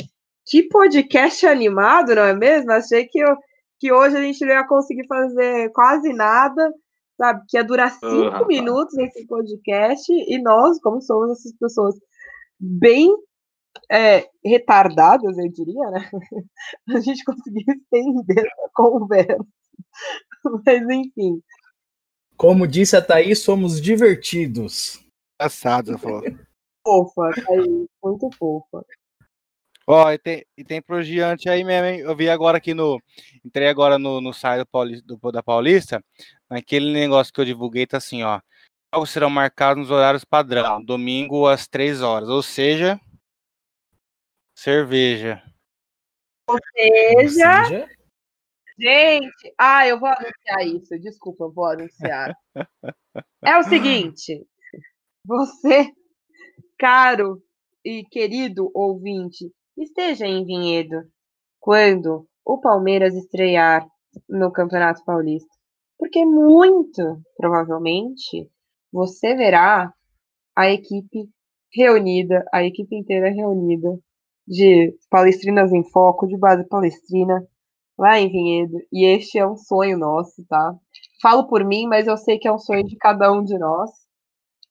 que 0.45 0.63
podcast 0.69 1.45
animado, 1.45 2.15
não 2.15 2.23
é 2.23 2.33
mesmo? 2.33 2.71
Achei 2.71 3.05
que, 3.05 3.19
eu, 3.19 3.35
que 3.79 3.91
hoje 3.91 4.17
a 4.17 4.21
gente 4.21 4.45
não 4.45 4.53
ia 4.53 4.67
conseguir 4.67 5.07
fazer 5.07 5.71
quase 5.71 6.13
nada, 6.13 6.71
sabe? 7.17 7.41
Que 7.49 7.57
ia 7.57 7.63
durar 7.63 7.91
cinco 7.91 8.41
uhum. 8.41 8.47
minutos 8.47 8.97
esse 8.97 9.25
podcast, 9.27 10.11
e 10.11 10.41
nós, 10.41 10.79
como 10.79 11.01
somos 11.01 11.31
essas 11.31 11.53
pessoas 11.57 11.95
bem 12.59 13.13
é, 13.89 14.29
retardadas, 14.43 15.37
eu 15.37 15.49
diria, 15.49 15.89
né? 15.91 16.09
A 16.89 16.99
gente 16.99 17.23
conseguiu 17.23 17.65
estender 17.67 18.45
a 18.45 18.69
conversa. 18.73 19.45
Mas, 20.65 20.89
enfim. 20.89 21.41
Como 22.35 22.67
disse 22.67 22.95
a 22.95 23.01
Thaís, 23.01 23.39
somos 23.39 23.79
divertidos. 23.79 24.99
Engraçado, 25.35 25.97
falou. 25.97 26.23
Fofa, 26.85 27.31
Thaís, 27.45 27.87
muito 28.03 28.29
fofa. 28.37 28.85
Ó, 29.85 30.11
e 30.11 30.17
tem, 30.17 30.45
e 30.57 30.63
tem 30.63 30.81
pro 30.81 31.03
Giante 31.03 31.49
aí 31.49 31.63
mesmo, 31.63 31.87
hein? 31.87 31.99
Eu 31.99 32.15
vi 32.15 32.29
agora 32.29 32.57
aqui 32.57 32.73
no. 32.73 33.01
Entrei 33.43 33.67
agora 33.67 33.99
no, 33.99 34.21
no 34.21 34.33
site 34.33 34.59
do 34.59 34.65
Paulista, 34.65 35.05
do, 35.05 35.31
da 35.31 35.43
Paulista. 35.43 36.03
Naquele 36.49 36.91
negócio 36.93 37.33
que 37.33 37.41
eu 37.41 37.45
divulguei, 37.45 37.85
tá 37.85 37.97
assim, 37.97 38.23
ó. 38.23 38.39
Jogos 38.93 39.09
serão 39.09 39.29
marcados 39.29 39.81
nos 39.81 39.91
horários 39.91 40.23
padrão, 40.23 40.83
domingo 40.83 41.47
às 41.47 41.67
3 41.67 42.01
horas. 42.01 42.29
Ou 42.29 42.41
seja, 42.41 42.99
cerveja. 44.63 45.43
Ou 46.47 46.57
seja, 46.73 47.85
gente, 48.79 49.53
ah, 49.57 49.85
eu 49.85 49.99
vou 49.99 50.07
anunciar 50.07 50.65
isso. 50.65 50.97
Desculpa, 50.99 51.43
eu 51.43 51.51
vou 51.51 51.65
anunciar. 51.65 52.33
é 53.43 53.57
o 53.57 53.63
seguinte, 53.63 54.47
você, 55.25 55.91
caro 56.79 57.43
e 57.83 58.05
querido 58.05 58.71
ouvinte, 58.73 59.51
esteja 59.77 60.25
em 60.25 60.45
Vinhedo 60.45 61.11
quando 61.59 62.25
o 62.45 62.57
Palmeiras 62.59 63.13
estrear 63.15 63.85
no 64.29 64.49
Campeonato 64.51 65.03
Paulista. 65.03 65.49
Porque 65.97 66.23
muito 66.25 67.21
provavelmente 67.35 68.49
você 68.91 69.35
verá 69.35 69.93
a 70.55 70.69
equipe 70.69 71.29
reunida, 71.73 72.45
a 72.53 72.63
equipe 72.63 72.95
inteira 72.95 73.29
reunida 73.29 73.99
de 74.47 74.93
palestrinas 75.09 75.71
em 75.71 75.83
foco, 75.83 76.27
de 76.27 76.37
base 76.37 76.67
palestrina, 76.67 77.45
lá 77.97 78.19
em 78.19 78.29
Vinhedo. 78.29 78.77
E 78.91 79.05
este 79.05 79.37
é 79.37 79.47
um 79.47 79.55
sonho 79.55 79.97
nosso, 79.97 80.45
tá? 80.47 80.75
Falo 81.21 81.47
por 81.47 81.63
mim, 81.63 81.87
mas 81.87 82.07
eu 82.07 82.17
sei 82.17 82.37
que 82.37 82.47
é 82.47 82.51
um 82.51 82.59
sonho 82.59 82.83
de 82.83 82.95
cada 82.97 83.31
um 83.31 83.43
de 83.43 83.57
nós, 83.57 83.89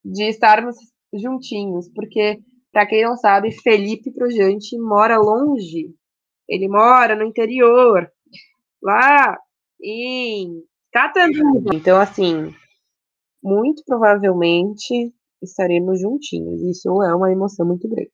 de 0.05 0.25
estarmos 0.25 0.77
juntinhos, 1.13 1.89
porque, 1.95 2.41
para 2.73 2.87
quem 2.87 3.05
não 3.05 3.17
sabe, 3.17 3.53
Felipe 3.53 4.13
Projante 4.13 4.79
mora 4.79 5.19
longe. 5.19 5.95
Ele 6.49 6.69
mora 6.69 7.15
no 7.15 7.25
interior, 7.25 8.11
lá 8.83 9.39
em 9.81 10.63
Catanduva. 10.93 11.75
Então, 11.75 11.99
assim, 11.99 12.55
muito 13.43 13.83
provavelmente 13.87 15.15
estaremos 15.43 16.01
juntinhos. 16.01 16.61
Isso 16.63 17.03
é 17.03 17.15
uma 17.15 17.33
emoção 17.33 17.67
muito 17.67 17.89
grande. 17.89 18.11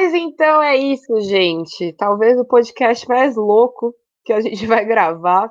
Mas 0.00 0.14
então 0.14 0.62
é 0.62 0.76
isso, 0.76 1.20
gente. 1.22 1.92
Talvez 1.94 2.38
o 2.38 2.44
podcast 2.44 3.04
mais 3.08 3.34
louco 3.34 3.92
que 4.24 4.32
a 4.32 4.40
gente 4.40 4.64
vai 4.64 4.84
gravar 4.84 5.50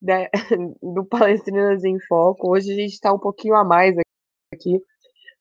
né, 0.00 0.28
do 0.80 1.04
Palestrinas 1.04 1.82
em 1.82 1.98
Foco. 2.06 2.52
Hoje 2.52 2.70
a 2.70 2.76
gente 2.76 2.92
está 2.92 3.12
um 3.12 3.18
pouquinho 3.18 3.56
a 3.56 3.64
mais 3.64 3.96
aqui. 4.54 4.80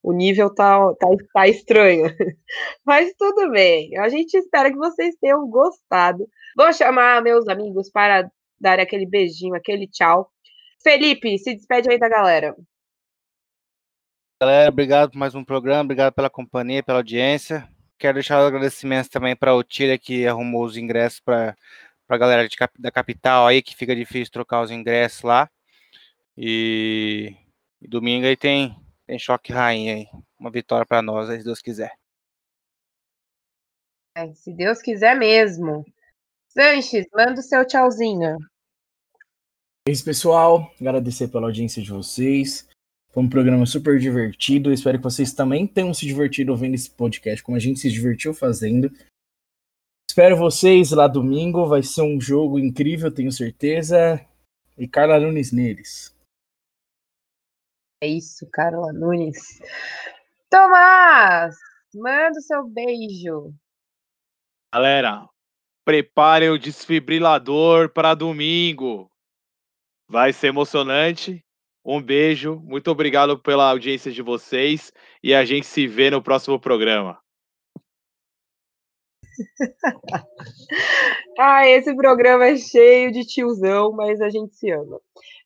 O 0.01 0.11
nível 0.11 0.51
tá, 0.51 0.91
tá, 0.95 1.07
tá 1.31 1.47
estranho. 1.47 2.05
Mas 2.83 3.13
tudo 3.15 3.51
bem. 3.51 3.95
A 3.95 4.09
gente 4.09 4.35
espera 4.35 4.71
que 4.71 4.77
vocês 4.77 5.15
tenham 5.21 5.47
gostado. 5.47 6.27
Vou 6.57 6.73
chamar 6.73 7.21
meus 7.21 7.47
amigos 7.47 7.91
para 7.91 8.27
dar 8.59 8.79
aquele 8.79 9.05
beijinho, 9.05 9.53
aquele 9.53 9.87
tchau. 9.87 10.31
Felipe, 10.81 11.37
se 11.37 11.53
despede 11.53 11.91
aí 11.91 11.99
da 11.99 12.09
galera. 12.09 12.55
Galera, 14.41 14.71
obrigado 14.71 15.11
por 15.11 15.19
mais 15.19 15.35
um 15.35 15.45
programa, 15.45 15.83
obrigado 15.83 16.13
pela 16.13 16.29
companhia, 16.29 16.81
pela 16.81 16.97
audiência. 16.97 17.69
Quero 17.97 18.15
deixar 18.15 18.45
agradecimentos 18.45 19.09
também 19.09 19.35
para 19.35 19.55
o 19.55 19.63
Tira 19.63 19.97
que 19.97 20.27
arrumou 20.27 20.63
os 20.65 20.77
ingressos 20.77 21.19
para 21.19 21.55
a 22.07 22.17
galera 22.17 22.47
de, 22.47 22.55
da 22.77 22.91
capital 22.91 23.47
aí, 23.47 23.61
que 23.61 23.75
fica 23.75 23.95
difícil 23.95 24.31
trocar 24.31 24.61
os 24.61 24.71
ingressos 24.71 25.23
lá. 25.23 25.49
E, 26.37 27.35
e 27.81 27.87
domingo 27.87 28.27
aí 28.27 28.37
tem, 28.37 28.75
tem 29.05 29.17
choque 29.17 29.51
rainha 29.51 29.95
aí. 29.95 30.07
Uma 30.39 30.51
vitória 30.51 30.85
para 30.85 31.01
nós, 31.01 31.27
se 31.27 31.43
Deus 31.43 31.61
quiser. 31.61 31.91
É, 34.15 34.31
se 34.33 34.53
Deus 34.53 34.81
quiser 34.81 35.15
mesmo. 35.15 35.83
Sanches, 36.49 37.05
manda 37.13 37.39
o 37.39 37.43
seu 37.43 37.65
tchauzinho. 37.65 38.37
É 39.87 39.91
isso, 39.91 40.03
pessoal. 40.03 40.71
Agradecer 40.79 41.29
pela 41.29 41.47
audiência 41.47 41.81
de 41.81 41.91
vocês. 41.91 42.66
Foi 43.17 43.23
um 43.23 43.29
programa 43.29 43.65
super 43.65 43.97
divertido. 43.97 44.71
Espero 44.71 44.99
que 44.99 45.03
vocês 45.03 45.33
também 45.33 45.65
tenham 45.65 45.91
se 45.91 46.05
divertido 46.05 46.51
ouvindo 46.51 46.75
esse 46.75 46.91
podcast, 46.91 47.43
como 47.43 47.57
a 47.57 47.59
gente 47.59 47.79
se 47.79 47.89
divertiu 47.89 48.31
fazendo. 48.31 48.91
Espero 50.07 50.37
vocês 50.37 50.91
lá 50.91 51.07
domingo. 51.07 51.65
Vai 51.65 51.81
ser 51.81 52.03
um 52.03 52.21
jogo 52.21 52.59
incrível, 52.59 53.11
tenho 53.11 53.31
certeza. 53.31 54.23
E 54.77 54.87
Carla 54.87 55.19
Nunes 55.19 55.51
neles. 55.51 56.15
É 58.03 58.07
isso, 58.07 58.47
Carla 58.51 58.93
Nunes. 58.93 59.63
Tomás, 60.47 61.55
manda 61.95 62.37
o 62.37 62.43
seu 62.43 62.67
beijo. 62.67 63.51
Galera, 64.71 65.27
preparem 65.83 66.51
o 66.51 66.59
desfibrilador 66.59 67.91
para 67.91 68.13
domingo. 68.13 69.09
Vai 70.07 70.31
ser 70.31 70.49
emocionante. 70.49 71.43
Um 71.89 72.01
beijo, 72.01 72.61
muito 72.65 72.91
obrigado 72.91 73.39
pela 73.39 73.71
audiência 73.71 74.11
de 74.11 74.21
vocês 74.21 74.91
e 75.23 75.33
a 75.33 75.45
gente 75.45 75.65
se 75.65 75.87
vê 75.87 76.11
no 76.11 76.21
próximo 76.21 76.59
programa. 76.59 77.17
ah, 81.39 81.65
esse 81.65 81.95
programa 81.95 82.47
é 82.47 82.57
cheio 82.57 83.09
de 83.09 83.25
tiozão, 83.25 83.93
mas 83.93 84.19
a 84.19 84.29
gente 84.29 84.53
se 84.53 84.69
ama. 84.69 84.99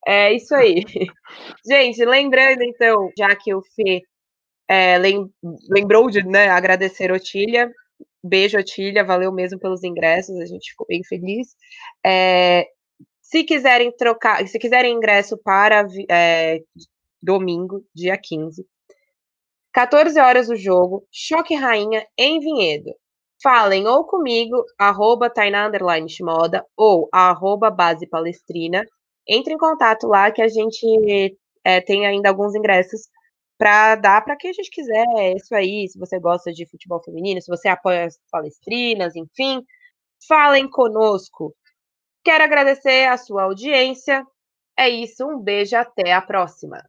É 0.08 0.34
isso 0.34 0.56
aí. 0.56 0.84
gente, 1.64 2.04
lembrando 2.04 2.64
então, 2.64 3.12
já 3.16 3.36
que 3.36 3.54
o 3.54 3.62
Fê 3.62 4.02
é, 4.68 4.98
lembrou 5.70 6.10
de 6.10 6.24
né, 6.24 6.50
agradecer 6.50 7.12
Otília, 7.12 7.72
beijo 8.24 8.58
Otília, 8.58 9.04
valeu 9.04 9.32
mesmo 9.32 9.60
pelos 9.60 9.84
ingressos, 9.84 10.40
a 10.40 10.48
gente 10.48 10.72
ficou 10.72 10.88
bem 10.88 11.04
feliz. 11.04 11.56
É, 12.04 12.66
se 13.32 13.44
quiserem 13.46 13.92
trocar, 13.96 14.46
se 14.48 14.60
quiserem 14.60 14.94
ingresso 14.94 15.38
para 15.38 15.88
é, 16.10 16.60
domingo, 17.22 17.82
dia 17.96 18.18
15, 18.18 18.66
14 19.72 20.20
horas 20.20 20.50
o 20.50 20.56
jogo, 20.56 21.08
Choque 21.10 21.56
Rainha 21.56 22.06
em 22.18 22.40
Vinhedo. 22.42 22.94
Falem 23.42 23.88
ou 23.88 24.06
comigo, 24.06 24.64
arroba 24.78 25.30
Tainá 25.30 25.68
Underline 25.68 26.08
ou 26.76 27.10
arroba 27.12 27.72
Base 27.72 28.06
Palestrina. 28.06 28.86
Entre 29.28 29.54
em 29.54 29.58
contato 29.58 30.08
lá 30.08 30.30
que 30.30 30.42
a 30.42 30.48
gente 30.48 30.86
é, 31.64 31.80
tem 31.80 32.06
ainda 32.06 32.30
alguns 32.30 32.54
ingressos 32.54 33.08
para 33.58 33.96
dar 33.96 34.24
para 34.24 34.36
quem 34.36 34.50
a 34.50 34.54
gente 34.54 34.70
quiser. 34.70 35.06
É 35.18 35.34
isso 35.36 35.56
aí, 35.56 35.88
se 35.88 35.98
você 35.98 36.20
gosta 36.20 36.52
de 36.52 36.70
futebol 36.70 37.02
feminino, 37.02 37.42
se 37.42 37.48
você 37.48 37.70
apoia 37.70 38.06
as 38.06 38.20
palestrinas, 38.30 39.16
enfim, 39.16 39.64
falem 40.28 40.70
conosco. 40.70 41.56
Quero 42.24 42.44
agradecer 42.44 43.08
a 43.08 43.18
sua 43.18 43.44
audiência. 43.44 44.26
É 44.78 44.90
isso, 44.90 45.28
um 45.28 45.40
beijo, 45.40 45.76
até 45.76 46.14
a 46.14 46.22
próxima. 46.22 46.84